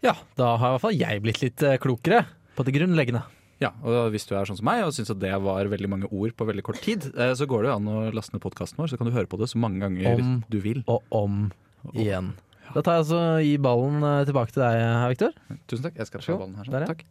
Ja, 0.05 0.13
da 0.37 0.53
har 0.61 0.69
i 0.69 0.77
hvert 0.77 0.85
fall 0.85 1.01
jeg 1.01 1.25
blitt 1.25 1.41
litt 1.43 1.65
eh, 1.65 1.81
klokere 1.83 2.27
på 2.57 2.65
det 2.67 2.77
grunnleggende. 2.77 3.25
Ja, 3.63 3.71
og 3.87 4.11
hvis 4.13 4.27
du 4.29 4.35
er 4.37 4.49
sånn 4.49 4.59
som 4.59 4.67
meg 4.69 4.83
og 4.85 4.93
syns 4.93 5.13
at 5.15 5.21
det 5.23 5.33
var 5.41 5.71
veldig 5.73 5.89
mange 5.89 6.11
ord 6.13 6.35
på 6.37 6.49
veldig 6.49 6.65
kort 6.67 6.83
tid, 6.85 7.09
eh, 7.17 7.33
så 7.39 7.49
går 7.49 7.65
det 7.65 7.71
jo 7.71 7.77
an 7.79 7.89
å 7.89 8.01
laste 8.17 8.37
ned 8.37 8.45
podkasten 8.45 8.83
vår, 8.83 8.93
så 8.93 9.01
kan 9.01 9.09
du 9.09 9.15
høre 9.17 9.31
på 9.31 9.41
det 9.41 9.49
så 9.53 9.61
mange 9.63 9.81
ganger 9.85 10.21
Om. 10.21 10.35
du 10.53 10.59
vil. 10.61 10.83
Og 10.93 11.01
om 11.15 11.47
igjen. 11.95 12.35
Da 12.75 12.83
tar 12.83 12.99
jeg 12.99 13.07
altså 13.07 13.25
gi 13.41 13.57
ballen 13.63 14.05
eh, 14.05 14.23
tilbake 14.29 14.53
til 14.53 14.65
deg 14.67 14.79
Viktor 15.15 15.33
Victor. 15.33 15.59
Tusen 15.71 15.89
takk. 15.89 15.99
Jeg 16.03 16.11
skal 16.11 16.25
ta 16.27 16.39
ballen 16.43 16.57
her. 16.61 16.73
Der, 16.75 16.85
ja. 16.85 16.95
Takk. 16.95 17.05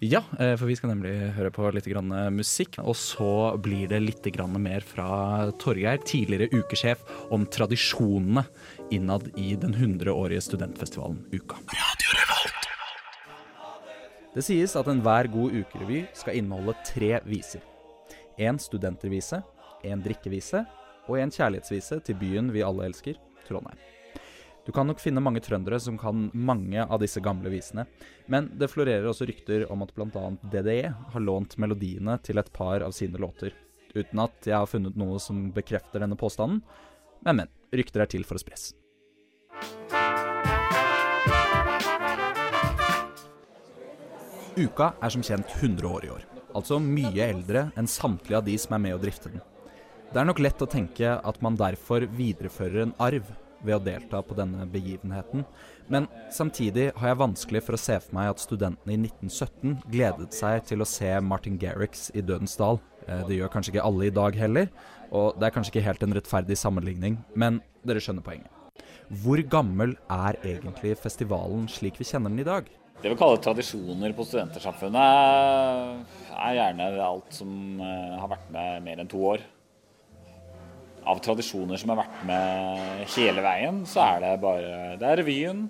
Ja, 0.00 0.22
eh, 0.38 0.54
for 0.56 0.64
vi 0.64 0.76
skal 0.78 0.94
nemlig 0.94 1.12
høre 1.36 1.50
på 1.52 1.66
litt 1.76 1.88
grann 1.90 2.12
eh, 2.16 2.30
musikk. 2.32 2.78
Og 2.80 2.96
så 2.96 3.56
blir 3.60 3.90
det 3.90 4.00
litt 4.00 4.30
grann 4.32 4.56
mer 4.62 4.84
fra 4.86 5.50
Torgeir, 5.60 6.00
tidligere 6.08 6.48
ukesjef, 6.56 7.04
om 7.34 7.44
tradisjonene 7.44 8.46
innad 8.96 9.28
i 9.36 9.52
den 9.60 9.76
100-årige 9.76 10.48
studentfestivalen 10.48 11.20
Uka. 11.36 11.60
Det 14.30 14.44
sies 14.46 14.76
at 14.78 14.86
enhver 14.86 15.26
god 15.26 15.54
ukerevy 15.58 16.04
skal 16.14 16.36
inneholde 16.38 16.76
tre 16.86 17.16
viser. 17.26 17.64
En 18.38 18.60
studentervise, 18.62 19.40
en 19.82 20.02
drikkevise 20.04 20.62
og 21.10 21.16
en 21.18 21.32
kjærlighetsvise 21.34 21.98
til 22.06 22.18
byen 22.20 22.52
vi 22.54 22.62
alle 22.62 22.86
elsker, 22.86 23.18
Trondheim. 23.48 23.80
Du 24.62 24.70
kan 24.76 24.86
nok 24.86 25.00
finne 25.02 25.22
mange 25.24 25.42
trøndere 25.42 25.80
som 25.82 25.96
kan 25.98 26.28
mange 26.30 26.84
av 26.84 27.00
disse 27.02 27.18
gamle 27.24 27.50
visene, 27.50 27.88
men 28.30 28.52
det 28.60 28.70
florerer 28.70 29.08
også 29.10 29.26
rykter 29.26 29.64
om 29.72 29.82
at 29.82 29.90
bl.a. 29.96 30.26
DDE 30.52 30.92
har 30.94 31.24
lånt 31.26 31.56
melodiene 31.58 32.14
til 32.22 32.38
et 32.38 32.52
par 32.54 32.84
av 32.86 32.94
sine 32.94 33.18
låter, 33.18 33.56
uten 33.96 34.22
at 34.22 34.46
jeg 34.46 34.54
har 34.54 34.70
funnet 34.70 35.00
noe 35.00 35.18
som 35.18 35.48
bekrefter 35.56 36.04
denne 36.04 36.18
påstanden. 36.20 36.62
Men, 37.26 37.42
men. 37.42 37.56
Rykter 37.74 38.02
er 38.02 38.10
til 38.10 38.22
for 38.26 38.38
å 38.38 38.42
spres. 38.42 38.70
Uka 44.60 44.90
er 45.00 45.12
som 45.12 45.22
kjent 45.24 45.48
100 45.56 45.86
år 45.88 46.04
i 46.04 46.10
år, 46.12 46.24
altså 46.52 46.76
mye 46.82 47.24
eldre 47.30 47.70
enn 47.80 47.86
samtlige 47.88 48.36
av 48.36 48.44
de 48.44 48.56
som 48.60 48.74
er 48.76 48.82
med 48.84 48.96
å 48.96 49.00
drifte 49.00 49.30
den. 49.32 49.40
Det 50.10 50.20
er 50.20 50.26
nok 50.28 50.42
lett 50.42 50.60
å 50.60 50.68
tenke 50.68 51.14
at 51.16 51.38
man 51.40 51.56
derfor 51.56 52.04
viderefører 52.12 52.82
en 52.84 52.92
arv 53.00 53.30
ved 53.64 53.76
å 53.76 53.80
delta 53.84 54.20
på 54.24 54.36
denne 54.36 54.66
begivenheten, 54.68 55.46
men 55.88 56.08
samtidig 56.32 56.90
har 56.98 57.12
jeg 57.12 57.20
vanskelig 57.22 57.62
for 57.64 57.76
å 57.76 57.80
se 57.80 57.96
for 58.02 58.16
meg 58.18 58.32
at 58.34 58.42
studentene 58.42 58.96
i 58.96 58.98
1917 59.00 59.78
gledet 59.94 60.36
seg 60.36 60.66
til 60.68 60.84
å 60.84 60.88
se 60.88 61.12
Martin 61.24 61.56
Garrix 61.60 62.08
i 62.12 62.24
Dødens 62.24 62.56
dal. 62.60 62.80
Eh, 63.06 63.24
Det 63.28 63.38
gjør 63.38 63.52
kanskje 63.54 63.74
ikke 63.74 63.86
alle 63.86 64.08
i 64.10 64.16
dag 64.16 64.36
heller, 64.36 64.68
og 65.10 65.40
det 65.40 65.48
er 65.48 65.56
kanskje 65.56 65.76
ikke 65.76 65.86
helt 65.88 66.02
en 66.04 66.16
rettferdig 66.18 66.58
sammenligning, 66.58 67.16
men 67.34 67.62
dere 67.86 68.00
skjønner 68.00 68.24
poenget. 68.24 68.52
Hvor 69.24 69.40
gammel 69.48 69.96
er 70.10 70.36
egentlig 70.44 70.98
festivalen 71.00 71.64
slik 71.68 71.96
vi 71.98 72.04
kjenner 72.04 72.28
den 72.28 72.44
i 72.44 72.48
dag? 72.50 72.68
Det 73.00 73.08
vi 73.08 73.16
kaller 73.16 73.40
tradisjoner 73.40 74.12
på 74.12 74.26
studentersamfunnet, 74.28 76.02
er 76.36 76.56
gjerne 76.56 76.88
alt 77.00 77.32
som 77.32 77.80
eh, 77.80 78.16
har 78.20 78.28
vært 78.28 78.50
med 78.52 78.84
mer 78.84 79.00
enn 79.00 79.08
to 79.08 79.20
år. 79.24 79.44
Av 81.08 81.20
tradisjoner 81.24 81.80
som 81.80 81.94
har 81.94 82.02
vært 82.02 82.18
med 82.28 83.06
hele 83.14 83.44
veien, 83.44 83.78
så 83.88 84.02
er 84.04 84.20
det 84.24 84.32
bare 84.42 84.98
Det 85.00 85.08
er 85.08 85.20
revyen 85.22 85.62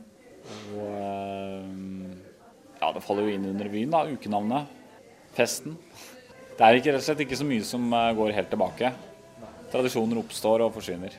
og 0.75 0.89
eh, 0.89 1.71
Ja, 2.81 2.91
det 2.97 3.05
faller 3.05 3.29
jo 3.29 3.37
inn 3.37 3.47
under 3.53 3.69
revyen, 3.69 3.95
da. 3.95 4.03
Ukenavnet. 4.11 4.67
Festen. 5.37 5.79
Det 6.57 6.67
er 6.67 6.81
ikke, 6.81 6.97
rett 6.97 7.05
og 7.05 7.07
slett 7.07 7.25
ikke 7.29 7.39
så 7.39 7.47
mye 7.47 7.67
som 7.71 7.87
eh, 7.95 8.11
går 8.19 8.35
helt 8.41 8.51
tilbake. 8.51 8.91
Tradisjoner 9.71 10.19
oppstår 10.25 10.67
og 10.67 10.75
forsvinner. 10.75 11.15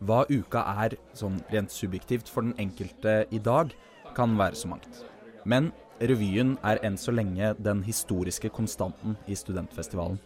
Hva 0.00 0.22
uka 0.30 0.64
er 0.86 0.96
sånn 1.12 1.36
rent 1.52 1.74
subjektivt 1.74 2.32
for 2.32 2.48
den 2.48 2.56
enkelte 2.62 3.26
i 3.28 3.44
dag, 3.44 3.76
kan 4.16 4.32
være 4.40 4.56
så 4.56 4.70
mangt. 4.72 5.09
Men 5.44 5.70
revyen 6.00 6.56
er 6.64 6.80
enn 6.86 6.96
så 7.00 7.12
lenge 7.14 7.54
den 7.60 7.84
historiske 7.86 8.50
konstanten 8.52 9.16
i 9.28 9.36
studentfestivalen. 9.36 10.18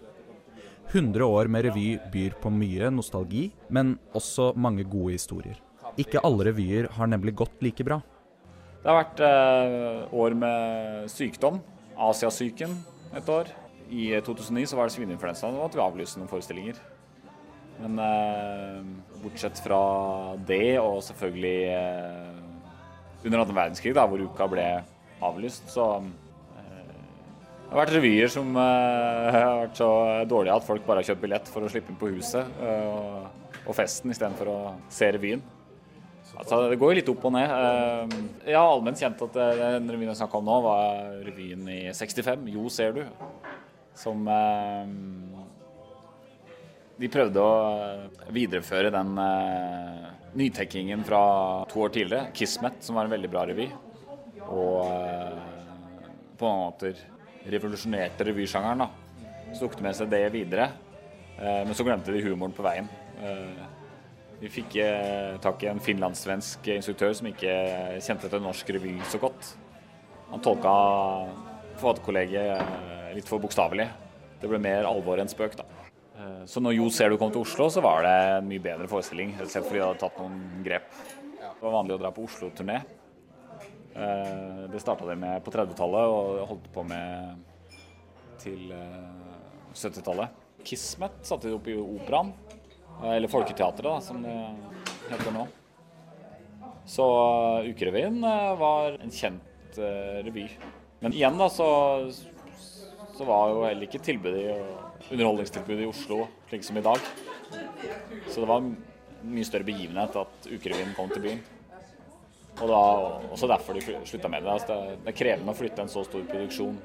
100 0.90 1.24
år 1.24 1.48
med 1.48 1.64
revy 1.64 1.98
byr 2.12 2.34
på 2.42 2.50
mye 2.52 2.90
nostalgi, 2.92 3.48
men 3.72 3.96
også 4.14 4.52
mange 4.56 4.84
gode 4.84 5.16
historier. 5.16 5.56
Ikke 5.98 6.22
alle 6.26 6.50
revyer 6.50 6.90
har 6.92 7.08
nemlig 7.10 7.34
gått 7.38 7.62
like 7.64 7.86
bra. 7.86 8.00
Det 8.82 8.90
har 8.90 8.98
vært 9.00 9.20
eh, 9.24 10.00
år 10.12 10.34
med 10.36 11.06
sykdom. 11.08 11.60
Asiasyken 11.94 12.74
et 13.16 13.28
år. 13.30 13.48
I 13.88 14.10
2009 14.24 14.66
så 14.70 14.76
var 14.76 14.88
det 14.88 14.96
svineinfluensa, 14.96 15.48
og 15.48 15.68
at 15.68 15.76
vi 15.76 15.84
avlyste 15.84 16.20
noen 16.20 16.30
forestillinger. 16.30 16.80
Men 17.80 17.98
eh, 18.02 18.82
bortsett 19.22 19.60
fra 19.64 19.80
det, 20.46 20.76
og 20.82 21.00
selvfølgelig 21.06 21.58
eh, 21.72 23.24
under 23.24 23.40
annen 23.40 23.56
verdenskrig, 23.56 23.94
da, 23.96 24.04
hvor 24.10 24.20
uka 24.20 24.48
ble 24.52 24.66
avlyst, 25.28 25.66
så 25.72 25.86
eh, 26.00 26.92
det 27.64 27.72
har 27.72 27.80
vært 27.80 27.96
revyer 27.96 28.30
som 28.32 28.54
eh, 28.60 29.34
har 29.34 29.64
vært 29.64 29.80
så 29.80 29.90
dårlige 30.30 30.56
at 30.58 30.66
folk 30.66 30.86
bare 30.86 31.02
har 31.02 31.10
kjøpt 31.10 31.24
billett 31.24 31.50
for 31.50 31.64
å 31.64 31.72
slippe 31.72 31.92
inn 31.92 32.00
på 32.00 32.12
huset 32.14 32.62
eh, 32.62 33.28
og, 33.64 33.74
festen 33.76 34.12
istedenfor 34.12 34.50
å 34.52 34.58
se 34.92 35.08
revyen. 35.16 35.44
Altså, 36.34 36.64
det 36.68 36.76
går 36.80 36.90
jo 36.90 36.98
litt 36.98 37.10
opp 37.12 37.24
og 37.28 37.32
ned. 37.36 37.50
Jeg 38.42 38.56
har 38.58 38.66
allment 38.66 38.98
kjent 38.98 39.20
at 39.22 39.36
den 39.38 39.86
revyen 39.92 40.10
jeg 40.10 40.18
snakka 40.18 40.40
om 40.40 40.48
nå, 40.48 40.56
var 40.64 41.12
revyen 41.22 41.68
i 41.70 41.78
65, 41.94 42.48
Jo 42.50 42.64
ser 42.74 42.96
du, 42.96 43.04
som 43.94 44.26
De 46.98 47.10
prøvde 47.14 47.38
å 47.38 47.54
videreføre 48.34 48.90
den 48.92 49.14
nytenkingen 50.34 51.06
fra 51.06 51.22
to 51.70 51.86
år 51.86 51.94
tidligere, 51.94 52.34
Kismet, 52.34 52.82
som 52.82 52.98
var 52.98 53.06
en 53.06 53.14
veldig 53.14 53.30
bra 53.30 53.46
revy. 53.46 53.70
Og 54.52 54.84
eh, 54.86 55.38
på 56.38 56.48
mange 56.48 56.64
måter 56.66 56.98
revolusjonerte 57.52 58.26
revysjangeren. 58.28 58.84
da. 58.84 59.52
Så 59.54 59.64
tok 59.64 59.76
de 59.78 59.86
med 59.86 59.96
seg 59.96 60.10
det 60.12 60.24
videre. 60.34 60.70
Eh, 61.38 61.62
Men 61.64 61.74
så 61.74 61.86
glemte 61.86 62.12
de 62.12 62.22
humoren 62.24 62.54
på 62.56 62.64
veien. 62.66 62.88
Eh, 63.22 63.64
Vi 64.44 64.48
fikk 64.50 64.74
tak 65.40 65.62
i 65.62 65.68
en 65.70 65.78
finlandssvensk 65.80 66.66
instruktør 66.74 67.12
som 67.14 67.28
ikke 67.30 67.52
kjente 68.02 68.28
til 68.28 68.42
norsk 68.42 68.72
revy 68.74 68.96
så 69.08 69.16
godt. 69.22 69.54
Han 70.28 70.42
tolka 70.42 70.72
forfatterkollegiet 71.78 73.14
litt 73.14 73.30
for 73.30 73.40
bokstavelig. 73.40 73.86
Det 74.42 74.50
ble 74.50 74.58
mer 74.60 74.88
alvor 74.90 75.22
enn 75.22 75.30
spøk, 75.30 75.54
da. 75.56 75.64
Så 76.50 76.60
når 76.60 76.76
Jo 76.76 76.90
ser 76.92 77.14
du 77.14 77.16
kom 77.16 77.30
til 77.32 77.40
Oslo, 77.46 77.70
så 77.72 77.80
var 77.80 78.02
det 78.04 78.12
en 78.42 78.48
mye 78.50 78.60
bedre 78.66 78.90
forestilling. 78.90 79.32
Rett 79.38 79.46
og 79.48 79.54
slett 79.54 79.68
fordi 79.70 79.80
de 79.80 79.86
hadde 79.86 80.02
tatt 80.02 80.18
noen 80.20 80.64
grep. 80.66 80.90
Det 81.38 81.62
var 81.62 81.76
vanlig 81.78 81.94
å 81.96 82.02
dra 82.02 82.10
på 82.12 82.26
Oslo-turné. 82.26 82.82
Eh, 83.94 84.70
Det 84.70 84.80
starta 84.80 85.06
de 85.06 85.16
med 85.16 85.44
på 85.44 85.50
30-tallet 85.54 86.10
og 86.10 86.46
holdt 86.50 86.70
på 86.74 86.82
med 86.86 87.36
til 88.42 88.72
eh, 88.74 89.74
70-tallet. 89.74 90.40
Kismet 90.64 91.20
satte 91.26 91.48
de 91.48 91.54
opp 91.58 91.68
i 91.70 91.76
Operaen. 91.78 92.32
Eh, 93.02 93.12
Eller 93.16 93.30
Folketeatret, 93.30 93.84
da, 93.86 94.00
som 94.02 94.22
det 94.24 94.34
heter 95.10 95.34
nå. 95.36 95.46
Så 96.90 97.04
eh, 97.62 97.70
Ukerevyen 97.70 98.18
eh, 98.24 98.54
var 98.60 98.98
en 98.98 99.14
kjent 99.14 99.78
eh, 99.78 100.22
revy. 100.26 100.48
Men 101.04 101.14
igjen 101.14 101.38
da, 101.38 101.48
så, 101.52 101.68
så 103.14 103.28
var 103.28 103.52
jo 103.52 103.62
heller 103.68 103.86
ikke 103.86 104.02
tilbudet 104.02 104.42
i, 104.42 104.58
underholdningstilbudet 105.12 105.84
i 105.84 105.88
Oslo 105.90 106.24
slik 106.48 106.64
som 106.64 106.78
i 106.80 106.84
dag. 106.84 106.98
Så 108.30 108.40
det 108.40 108.48
var 108.48 108.62
en 108.62 108.74
mye 109.24 109.46
større 109.46 109.66
begivenhet 109.68 110.16
at 110.18 110.48
Ukerevyen 110.50 110.94
kom 110.96 111.12
til 111.12 111.26
byen. 111.28 111.42
Og 112.54 112.68
da, 112.70 112.82
også 113.34 113.48
derfor 113.50 113.74
de 113.74 113.82
slutta 113.82 114.30
med 114.30 114.44
det. 114.44 114.52
Altså 114.52 114.70
det. 114.70 114.98
Det 115.02 115.12
er 115.12 115.18
krevende 115.18 115.54
å 115.54 115.58
flytte 115.58 115.82
en 115.82 115.90
så 115.90 116.04
stor 116.06 116.22
produksjon 116.30 116.78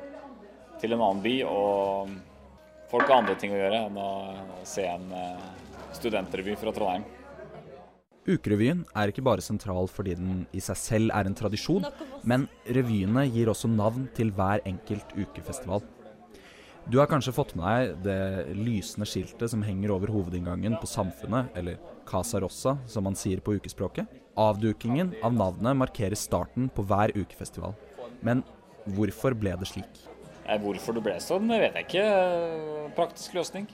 til 0.82 0.95
en 0.95 1.03
annen 1.03 1.21
by, 1.21 1.36
og 1.45 2.13
folk 2.89 3.10
har 3.10 3.21
andre 3.21 3.36
ting 3.39 3.53
å 3.53 3.60
gjøre 3.60 3.86
enn 3.89 3.97
å 3.99 4.10
se 4.67 4.86
en 4.88 5.10
eh, 5.13 5.47
studentrevy 5.97 6.55
fra 6.60 6.73
Trondheim. 6.75 7.05
Ukerevyen 8.29 8.84
er 8.97 9.10
ikke 9.10 9.25
bare 9.25 9.43
sentral 9.43 9.88
fordi 9.89 10.15
den 10.19 10.43
i 10.53 10.62
seg 10.62 10.77
selv 10.77 11.13
er 11.17 11.27
en 11.27 11.38
tradisjon, 11.38 11.88
men 12.29 12.47
revyene 12.67 13.25
gir 13.29 13.49
også 13.51 13.71
navn 13.71 14.08
til 14.15 14.34
hver 14.36 14.63
enkelt 14.69 15.15
ukefestival. 15.17 15.84
Du 16.89 16.97
har 16.97 17.06
kanskje 17.06 17.36
fått 17.38 17.52
med 17.54 17.67
deg 17.69 17.99
det 18.02 18.54
lysende 18.58 19.06
skiltet 19.06 19.52
som 19.52 19.62
henger 19.62 19.91
over 19.93 20.10
hovedinngangen 20.10 20.73
på 20.82 20.88
Samfunnet, 20.89 21.52
eller 21.54 21.78
Casa 22.10 22.39
Rossa, 22.41 22.80
som 22.89 23.06
man 23.06 23.17
sier 23.17 23.43
på 23.45 23.54
ukespråket. 23.60 24.10
Avdukingen 24.34 25.12
av 25.21 25.36
navnet 25.38 25.78
markerer 25.78 26.17
starten 26.17 26.65
på 26.73 26.82
hver 26.89 27.13
ukefestival. 27.13 27.75
Men 28.25 28.41
hvorfor 28.95 29.38
ble 29.38 29.54
det 29.62 29.69
slik? 29.69 30.02
Hvorfor 30.63 30.97
det 30.97 31.04
ble 31.06 31.19
sånn, 31.21 31.45
vet 31.54 31.78
jeg 31.78 31.86
ikke. 31.86 32.08
Praktisk 32.97 33.38
løsning. 33.38 33.69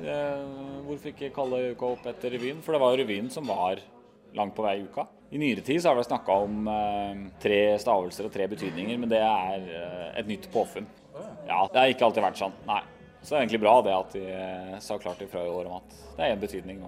Eh, 0.00 0.46
Hvorfor 0.86 1.12
ikke 1.12 1.34
kalle 1.36 1.60
uka 1.74 1.90
opp 1.98 2.08
etter 2.14 2.32
revyen? 2.32 2.64
For 2.64 2.72
det 2.72 2.80
var 2.80 2.96
jo 2.96 3.02
revyen 3.02 3.28
som 3.34 3.44
var 3.52 3.84
langt 4.32 4.56
på 4.56 4.64
vei 4.64 4.78
i 4.80 4.86
uka. 4.88 5.04
I 5.36 5.40
nyere 5.40 5.60
tid 5.68 5.84
så 5.84 5.92
har 5.92 6.00
vi 6.00 6.08
snakka 6.08 6.40
om 6.48 6.64
eh, 6.78 7.22
tre 7.44 7.60
stavelser 7.76 8.30
og 8.30 8.32
tre 8.32 8.48
betydninger, 8.48 8.96
men 9.04 9.12
det 9.12 9.20
er 9.20 9.68
eh, 9.68 10.10
et 10.22 10.32
nytt 10.32 10.48
påfunn. 10.56 10.88
Ja, 11.48 11.68
Det 11.72 11.78
har 11.78 11.94
ikke 11.94 12.08
alltid 12.08 12.26
vært 12.26 12.42
sånn, 12.42 12.58
nei. 12.68 12.82
Så 13.22 13.34
det 13.34 13.38
er 13.38 13.44
egentlig 13.44 13.62
bra 13.62 13.74
det 13.86 13.94
at 13.94 14.14
de 14.16 14.22
eh, 14.34 14.78
sa 14.82 14.98
klart 14.98 15.20
ifra 15.22 15.44
i 15.46 15.50
år 15.50 15.68
om 15.70 15.78
at 15.78 15.98
det 16.16 16.24
er 16.24 16.34
én 16.34 16.40
betydning. 16.42 16.80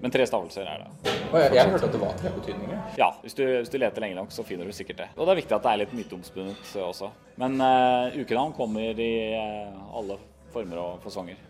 Men 0.00 0.12
tre 0.12 0.26
stavelser 0.28 0.68
er 0.68 0.82
det. 0.82 1.12
jeg, 1.32 1.52
jeg 1.56 1.70
hørte 1.72 1.88
at 1.88 1.94
det 1.94 2.00
var 2.00 2.16
tre 2.20 2.32
betydninger. 2.34 2.80
Ja, 3.00 3.10
hvis 3.22 3.36
du, 3.36 3.42
hvis 3.44 3.72
du 3.72 3.78
leter 3.80 4.04
lenge 4.04 4.18
nok, 4.18 4.32
så 4.32 4.44
finner 4.44 4.68
du 4.68 4.72
sikkert 4.76 5.00
det. 5.02 5.08
Og 5.16 5.24
det 5.24 5.32
er 5.34 5.40
viktig 5.40 5.56
at 5.56 5.64
det 5.64 5.72
er 5.72 5.82
litt 5.84 5.94
myteomspunnet 5.96 6.72
også. 6.84 7.10
Men 7.40 7.56
uh, 7.60 8.16
ukenavn 8.16 8.52
kommer 8.56 9.00
i 9.00 9.12
uh, 9.36 9.96
alle 9.96 10.18
former 10.52 10.82
og 10.82 11.04
fasonger. 11.04 11.40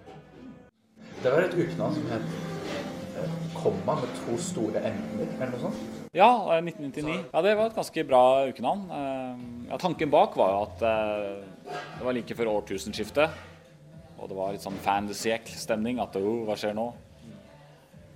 Det 1.23 1.33
var 1.33 1.47
et 1.47 1.59
ukenavn 1.59 1.99
som 1.99 2.11
het 2.13 2.27
uh, 3.19 3.37
komma 3.57 3.99
med 4.03 4.19
to 4.23 4.39
store 4.43 4.83
emner, 4.93 5.27
eller 5.27 5.55
noe 5.57 5.65
sånt. 5.67 6.06
Ja, 6.17 6.57
eh, 6.57 6.63
1999. 6.65 7.25
Ja, 7.33 7.43
det 7.45 7.55
var 7.59 7.67
et 7.69 7.77
ganske 7.77 8.05
bra 8.09 8.23
ukenavn. 8.49 8.87
Eh, 8.91 9.41
ja, 9.69 9.77
tanken 9.79 10.11
bak 10.11 10.37
var 10.41 10.55
jo 10.55 10.61
at 10.65 10.85
eh, 10.89 11.75
det 11.99 12.07
var 12.07 12.17
like 12.17 12.37
før 12.39 12.55
årtusenskiftet. 12.55 13.43
Og 14.17 14.31
det 14.31 14.39
var 14.39 14.55
litt 14.55 14.65
sånn 14.65 14.79
fan 14.81 15.11
de 15.11 15.17
siècle-stemning. 15.17 16.01
At 16.01 16.17
oh, 16.17 16.47
hva 16.49 16.57
skjer 16.57 16.73
nå? 16.79 16.87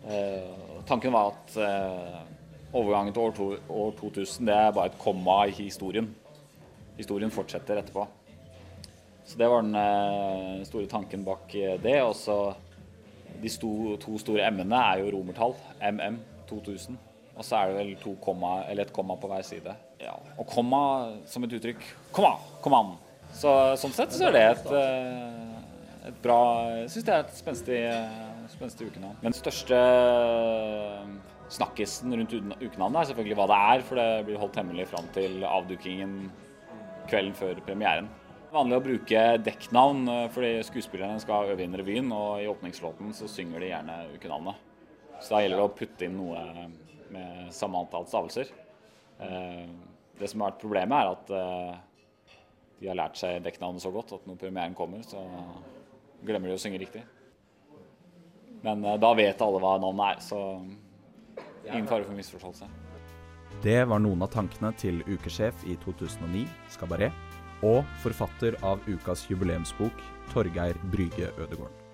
Eh, 0.08 0.80
tanken 0.88 1.12
var 1.12 1.34
at 1.34 1.58
eh, 1.60 2.22
overgangen 2.72 3.12
til 3.12 3.26
år, 3.26 3.36
to, 3.36 3.50
år 3.68 3.92
2000 4.00 4.48
det 4.48 4.56
er 4.56 4.72
bare 4.78 4.94
et 4.94 4.98
komma 5.02 5.42
i 5.50 5.52
historien. 5.58 6.08
Historien 6.96 7.32
fortsetter 7.34 7.82
etterpå. 7.82 8.06
Så 9.28 9.36
det 9.36 9.50
var 9.52 9.60
den 9.60 9.76
eh, 9.76 10.64
store 10.64 10.88
tanken 10.88 11.28
bak 11.28 11.52
eh, 11.52 11.76
det. 11.84 11.98
Og 12.00 12.16
så 12.16 12.40
de 13.44 13.52
to 13.60 14.16
store 14.24 14.48
M-ene 14.48 14.82
er 14.88 15.04
jo 15.04 15.12
romertall. 15.18 15.52
MM 15.84 16.16
2000. 16.48 17.09
Og 17.36 17.46
så 17.46 17.56
er 17.56 17.70
det 17.70 17.78
vel 17.78 17.92
to 18.00 18.16
komma, 18.22 18.64
eller 18.68 18.84
et 18.84 18.92
komma 18.94 19.16
på 19.20 19.30
hver 19.30 19.44
side. 19.46 19.74
Ja. 20.00 20.16
Og 20.38 20.48
komma 20.48 20.82
som 21.28 21.44
et 21.44 21.54
uttrykk 21.56 21.82
Komma! 22.16 22.34
Kom 22.64 22.76
an! 22.76 22.94
Så 23.36 23.50
sånn 23.78 23.94
sett 23.94 24.14
så 24.16 24.26
er 24.28 24.34
det 24.34 24.44
et, 24.48 24.70
eh, 24.74 26.08
et 26.10 26.16
bra 26.24 26.40
Jeg 26.80 26.88
syns 26.94 27.06
det 27.06 27.14
er 27.14 27.24
et 27.24 27.36
spenstig, 27.38 27.80
eh, 27.86 28.46
spenstig 28.50 28.88
ukenavn. 28.90 29.18
Men 29.20 29.30
den 29.30 29.38
største 29.38 29.78
eh, 29.78 31.12
snakkisen 31.54 32.16
rundt 32.16 32.34
ukenavnet 32.34 33.02
er 33.02 33.10
selvfølgelig 33.10 33.38
hva 33.38 33.46
det 33.50 33.60
er, 33.74 33.84
for 33.86 34.00
det 34.00 34.08
blir 34.26 34.40
holdt 34.40 34.58
hemmelig 34.58 34.88
fram 34.90 35.06
til 35.14 35.44
avdukingen 35.46 36.16
kvelden 37.10 37.36
før 37.38 37.62
premieren. 37.66 38.10
Vanlig 38.50 38.76
å 38.80 38.82
bruke 38.82 39.24
dekknavn 39.46 40.08
fordi 40.34 40.56
skuespillerne 40.66 41.22
skal 41.22 41.52
øve 41.52 41.62
inn 41.62 41.76
revyen, 41.78 42.10
og 42.10 42.42
i 42.42 42.48
åpningslåten 42.50 43.14
så 43.14 43.30
synger 43.30 43.62
de 43.62 43.70
gjerne 43.70 43.98
ukenavnet. 44.16 44.66
Så 45.22 45.36
da 45.36 45.42
gjelder 45.44 45.60
det 45.60 45.66
å 45.68 45.74
putte 45.78 46.06
inn 46.06 46.16
noe 46.18 46.42
med 47.12 47.54
samme 47.54 47.78
antall 47.84 48.06
stavelser. 48.10 48.50
Eh, 49.20 49.70
Det 50.20 50.28
som 50.28 50.42
har 50.42 50.50
vært 50.50 50.60
problemet, 50.60 51.00
er 51.00 51.10
at 51.14 51.30
eh, 51.32 51.76
de 52.80 52.88
har 52.90 52.98
lært 52.98 53.16
seg 53.16 53.38
dekknavnet 53.44 53.80
så 53.80 53.92
godt 53.92 54.12
at 54.12 54.26
når 54.28 54.36
premieren 54.36 54.74
kommer, 54.76 55.00
så 55.00 55.22
glemmer 56.24 56.50
de 56.50 56.58
å 56.58 56.60
synge 56.60 56.80
riktig. 56.82 57.00
Men 58.62 58.84
eh, 58.84 58.98
da 59.00 59.14
vet 59.16 59.40
alle 59.40 59.62
hva 59.62 59.78
navnet 59.80 60.18
er, 60.18 60.20
så 60.20 60.40
ingen 61.64 61.88
fare 61.88 62.04
for 62.04 62.16
misforståelse. 62.18 62.68
Det 63.64 63.80
var 63.88 64.00
noen 64.00 64.22
av 64.24 64.30
tankene 64.32 64.72
til 64.80 65.02
ukesjef 65.08 65.64
i 65.68 65.76
2009, 65.84 66.46
Skabaret, 66.72 67.12
og 67.64 67.84
forfatter 68.00 68.56
av 68.64 68.80
ukas 68.88 69.26
jubileumsbok, 69.28 70.04
Torgeir 70.32 70.76
Brygge 70.92 71.28
Ødegården. 71.36 71.89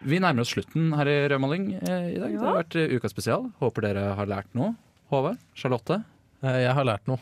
Vi 0.00 0.16
nærmer 0.22 0.44
oss 0.46 0.52
slutten 0.54 0.94
her 0.96 1.08
i 1.10 1.16
Rødmaling 1.28 1.66
eh, 1.76 2.06
i 2.14 2.20
dag. 2.20 2.32
Det 2.32 2.40
har 2.46 2.56
vært 2.56 2.76
eh, 2.80 2.92
ukas 2.96 3.12
spesial. 3.12 3.50
Håper 3.60 3.84
dere 3.84 4.04
har 4.16 4.28
lært 4.30 4.54
noe. 4.56 4.72
Håvard? 5.12 5.40
Charlotte? 5.58 5.98
Eh, 6.40 6.60
Jeg 6.64 6.72
har 6.78 6.86
lært 6.88 7.10
noe. 7.10 7.20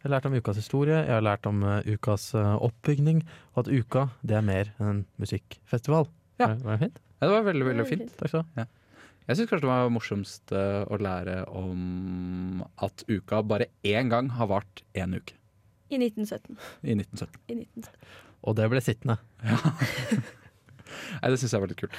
Jeg 0.00 0.08
har 0.08 0.14
lært 0.14 0.28
om 0.30 0.36
ukas 0.38 0.60
historie, 0.60 1.00
jeg 1.02 1.10
har 1.12 1.24
lært 1.26 1.48
om 1.50 1.64
ukas 1.84 2.28
eh, 2.38 2.52
oppbygning, 2.62 3.20
og 3.54 3.64
at 3.64 3.70
uka 3.74 4.04
det 4.22 4.36
er 4.38 4.44
mer 4.46 4.70
enn 4.78 4.88
en 4.92 5.00
musikkfestival. 5.20 6.06
Ja. 6.40 6.52
Var 6.52 6.60
var 6.62 6.76
det 6.76 6.82
fint? 6.86 7.00
Ja, 7.16 7.26
det 7.26 7.32
var 7.34 7.46
veldig, 7.50 7.66
veldig 7.72 7.86
fint. 7.90 8.14
Takk 8.20 8.30
skal 8.32 8.44
du 8.46 8.60
ha. 8.62 8.66
Jeg 9.26 9.38
syns 9.40 9.50
kanskje 9.50 9.64
det 9.66 9.70
var 9.72 9.88
morsomst 9.90 10.52
å 10.54 10.98
lære 11.02 11.36
om 11.50 12.60
at 12.86 13.02
uka 13.10 13.40
bare 13.42 13.66
én 13.82 14.12
gang 14.12 14.28
har 14.38 14.46
vart 14.52 14.84
én 14.94 15.16
uke. 15.18 15.34
I 15.90 15.98
1917. 15.98 16.54
I 16.86 16.94
1917. 16.94 17.40
I 17.50 17.58
1917. 17.64 18.10
Og 18.46 18.56
det 18.60 18.68
ble 18.70 18.84
sittende. 18.84 19.18
Nei, 21.20 21.30
Det 21.32 21.38
syns 21.40 21.54
jeg 21.54 21.62
var 21.62 21.72
litt 21.72 21.80
kult. 21.80 21.96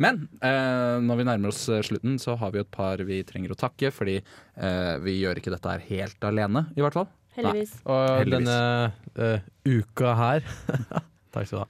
Men 0.00 0.22
eh, 0.44 0.96
når 1.04 1.20
vi 1.20 1.26
nærmer 1.28 1.52
oss 1.52 1.62
eh, 1.72 1.82
slutten, 1.86 2.18
så 2.22 2.36
har 2.40 2.52
vi 2.54 2.62
et 2.62 2.70
par 2.74 3.02
vi 3.08 3.20
trenger 3.28 3.54
å 3.54 3.58
takke. 3.58 3.92
Fordi 3.94 4.18
eh, 4.20 4.94
vi 5.04 5.18
gjør 5.20 5.40
ikke 5.40 5.54
dette 5.54 5.74
her 5.74 5.84
helt 5.88 6.28
alene, 6.28 6.66
i 6.76 6.84
hvert 6.84 6.98
fall. 6.98 7.10
Heldigvis. 7.38 7.74
Og 7.86 8.04
Heldigvis. 8.18 8.48
denne 8.48 9.34
uh, 9.38 9.50
uka 9.68 10.14
her 10.18 10.46
Takk 11.34 11.44
skal 11.46 11.52
du 11.52 11.60
ha. 11.60 11.66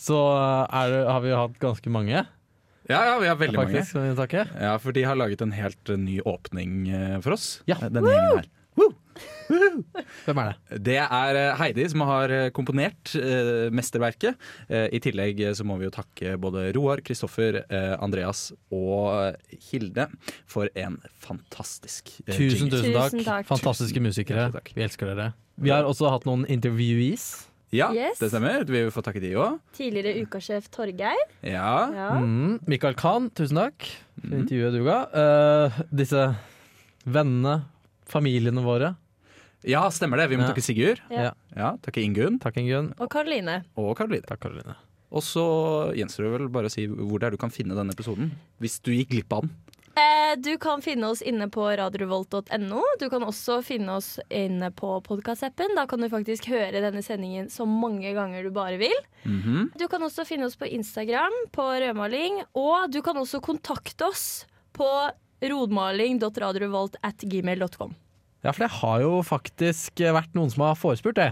Så 0.00 0.16
eh, 0.16 0.78
er 0.80 0.94
det, 0.94 1.00
har 1.10 1.24
vi 1.24 1.34
hatt 1.34 1.58
ganske 1.60 1.92
mange, 1.92 2.22
Ja, 2.90 3.00
ja, 3.06 3.18
vi 3.20 3.28
har 3.28 3.36
veldig 3.38 3.58
mange. 3.58 3.82
faktisk, 3.82 3.98
mange. 4.16 4.46
Ja, 4.64 4.72
For 4.82 4.96
de 4.96 5.04
har 5.06 5.18
laget 5.18 5.42
en 5.44 5.52
helt 5.54 5.92
ny 5.98 6.20
åpning 6.26 6.88
for 7.22 7.36
oss. 7.36 7.50
Ja. 7.70 7.76
Denne 7.82 8.06
gjengen 8.06 8.40
her. 8.40 8.48
Hvem 10.26 10.40
er 10.42 10.50
det? 10.52 10.78
Det 10.88 10.96
er 11.02 11.38
eh, 11.40 11.56
Heidi 11.60 11.84
som 11.92 12.04
har 12.08 12.32
eh, 12.34 12.48
komponert 12.56 13.12
eh, 13.18 13.68
mesterverket. 13.74 14.38
Eh, 14.68 14.88
I 14.96 15.00
tillegg 15.04 15.40
eh, 15.48 15.52
så 15.56 15.66
må 15.68 15.76
vi 15.80 15.88
jo 15.88 15.92
takke 15.94 16.36
både 16.40 16.68
Roar, 16.76 17.02
Kristoffer, 17.06 17.60
eh, 17.68 17.92
Andreas 18.02 18.48
og 18.70 19.36
Hilde 19.70 20.08
for 20.50 20.68
en 20.78 20.98
fantastisk 21.20 22.10
eh, 22.26 22.34
Tusen, 22.36 22.70
tusen 22.72 22.92
takk. 22.94 23.12
Tusen 23.14 23.26
takk. 23.26 23.46
Fantastiske 23.50 24.02
musikere. 24.04 24.48
Takk. 24.56 24.72
Vi 24.76 24.82
elsker 24.86 25.12
dere. 25.14 25.30
Vi 25.60 25.70
har 25.74 25.84
også 25.84 26.08
hatt 26.14 26.24
noen 26.28 26.46
intervjuees. 26.48 27.46
Ja, 27.70 27.92
Yes. 27.94 28.18
det 28.18 28.32
stemmer. 28.32 28.64
Vi 28.66 28.80
vil 28.80 28.88
få 28.90 29.02
takke 29.06 29.20
de 29.22 29.28
òg. 29.38 29.60
Tidligere 29.76 30.24
ukasjef 30.24 30.64
Torgeir. 30.74 31.20
Ja. 31.46 31.74
Ja. 31.94 32.08
Mm. 32.18 32.56
Michael 32.66 32.96
Kahn, 32.98 33.28
tusen 33.30 33.60
takk 33.60 33.86
for 34.18 34.26
Mm. 34.26 34.40
intervjuet 34.42 34.74
du 34.74 34.80
ga. 34.88 34.96
Uh, 35.14 35.76
disse 35.94 36.24
vennene, 37.06 37.60
familiene 38.10 38.64
våre. 38.64 38.96
Ja, 39.64 39.88
stemmer 39.90 40.16
det. 40.18 40.28
Vi 40.30 40.36
må 40.36 40.42
Ja. 40.46 40.52
takke 40.52 40.62
Sigurd. 40.62 41.00
Ja. 41.10 41.32
Ja, 41.56 41.76
takke 41.82 42.00
Ingunn 42.02 42.38
Takk, 42.40 42.56
Ingunn. 42.56 42.92
Og 43.00 43.08
Karoline. 43.10 43.64
og 43.76 43.96
Karoline. 43.96 44.22
Takk, 44.26 44.40
Karoline. 44.40 44.74
Og 45.12 45.22
så 45.22 45.92
gjenstår 45.96 46.22
det 46.24 46.30
vel 46.38 46.48
bare 46.48 46.66
å 46.66 46.70
si 46.70 46.86
hvor 46.86 47.18
det 47.18 47.26
er 47.26 47.30
du 47.30 47.36
kan 47.36 47.50
finne 47.50 47.74
denne 47.74 47.90
episoden. 47.92 48.30
Hvis 48.60 48.80
du 48.80 48.92
gikk 48.92 49.08
glipp 49.10 49.32
av 49.32 49.40
den. 49.42 49.50
Eh, 49.96 50.36
du 50.36 50.56
kan 50.56 50.80
finne 50.80 51.02
oss 51.10 51.20
inne 51.20 51.48
på 51.50 51.66
radiorevolt.no. 51.76 52.82
Du 53.00 53.08
kan 53.10 53.22
også 53.26 53.58
finne 53.66 53.88
oss 53.98 54.20
inne 54.30 54.70
på 54.70 55.00
podkastappen. 55.02 55.74
Da 55.74 55.84
kan 55.86 55.98
du 56.00 56.08
faktisk 56.08 56.44
høre 56.46 56.80
denne 56.80 57.02
sendingen 57.02 57.48
så 57.50 57.66
mange 57.66 58.14
ganger 58.14 58.42
du 58.46 58.50
bare 58.54 58.78
vil. 58.78 58.94
Mhm. 59.26 59.72
Du 59.76 59.88
kan 59.88 60.00
også 60.00 60.24
finne 60.24 60.44
oss 60.46 60.54
på 60.56 60.66
Instagram 60.70 61.32
på 61.52 61.62
rødmaling, 61.82 62.44
og 62.54 62.90
du 62.92 63.02
kan 63.02 63.16
også 63.16 63.40
kontakte 63.42 64.02
oss 64.06 64.46
på 64.72 65.10
rodmaling.radiorevolt.gmail.com. 65.42 67.94
Ja, 68.40 68.52
for 68.56 68.64
det 68.64 68.70
har 68.78 69.00
jo 69.04 69.18
faktisk 69.26 70.00
vært 70.16 70.32
noen 70.38 70.48
som 70.52 70.62
har 70.64 70.76
forespurt 70.80 71.18
det. 71.18 71.26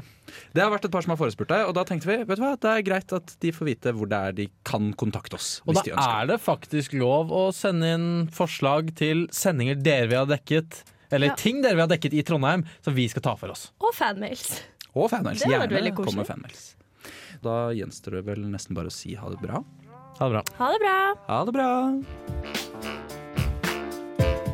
Det 0.52 0.60
har 0.60 0.68
vært 0.74 0.84
et 0.84 0.92
par 0.92 1.00
som 1.06 1.14
har 1.14 1.20
forespurt 1.20 1.48
deg, 1.48 1.62
og 1.64 1.72
da 1.78 1.84
tenkte 1.88 2.04
vi 2.10 2.18
vet 2.20 2.36
du 2.36 2.42
hva, 2.44 2.50
det 2.60 2.68
er 2.68 2.84
greit 2.84 3.14
at 3.16 3.32
de 3.40 3.52
får 3.56 3.64
vite 3.70 3.94
hvor 3.96 4.10
det 4.10 4.18
er 4.28 4.36
de 4.36 4.46
kan 4.68 4.90
kontakte 5.00 5.38
oss. 5.38 5.48
Og 5.64 5.72
hvis 5.72 5.86
da 5.86 5.94
de 5.96 6.04
er 6.04 6.28
det 6.34 6.36
faktisk 6.44 6.92
lov 7.00 7.32
å 7.32 7.46
sende 7.56 7.94
inn 7.96 8.08
forslag 8.34 8.92
til 9.00 9.24
sendinger 9.32 9.80
dere 9.80 10.10
vil 10.12 10.20
ha 10.20 10.28
dekket, 10.34 10.82
eller 11.10 11.32
Ja. 11.32 11.38
ting 11.40 11.62
dere 11.64 11.78
vil 11.78 11.86
ha 11.86 11.90
dekket 11.94 12.12
i 12.12 12.22
Trondheim, 12.28 12.66
som 12.84 12.92
vi 12.92 13.08
skal 13.08 13.22
ta 13.24 13.34
for 13.40 13.48
oss. 13.56 13.70
Og 13.80 13.94
fanmails. 13.96 14.60
Og 14.94 15.08
fanmails. 15.08 15.46
Gjerne 15.48 15.94
kom 15.96 16.12
med 16.14 16.26
fanmails. 16.28 16.74
Da 17.40 17.70
gjenstår 17.72 18.18
det 18.18 18.24
vel 18.26 18.44
nesten 18.52 18.74
bare 18.76 18.92
å 18.92 18.92
si 18.92 19.14
ha 19.14 19.30
det 19.32 19.40
bra. 19.40 19.64
Ha 20.18 20.28
det 20.28 20.34
bra. 20.34 20.42
Ha 20.58 20.72
det 20.74 20.80
bra! 20.82 21.14
Ha 21.28 21.44
det 21.46 21.52
bra! 21.54 22.97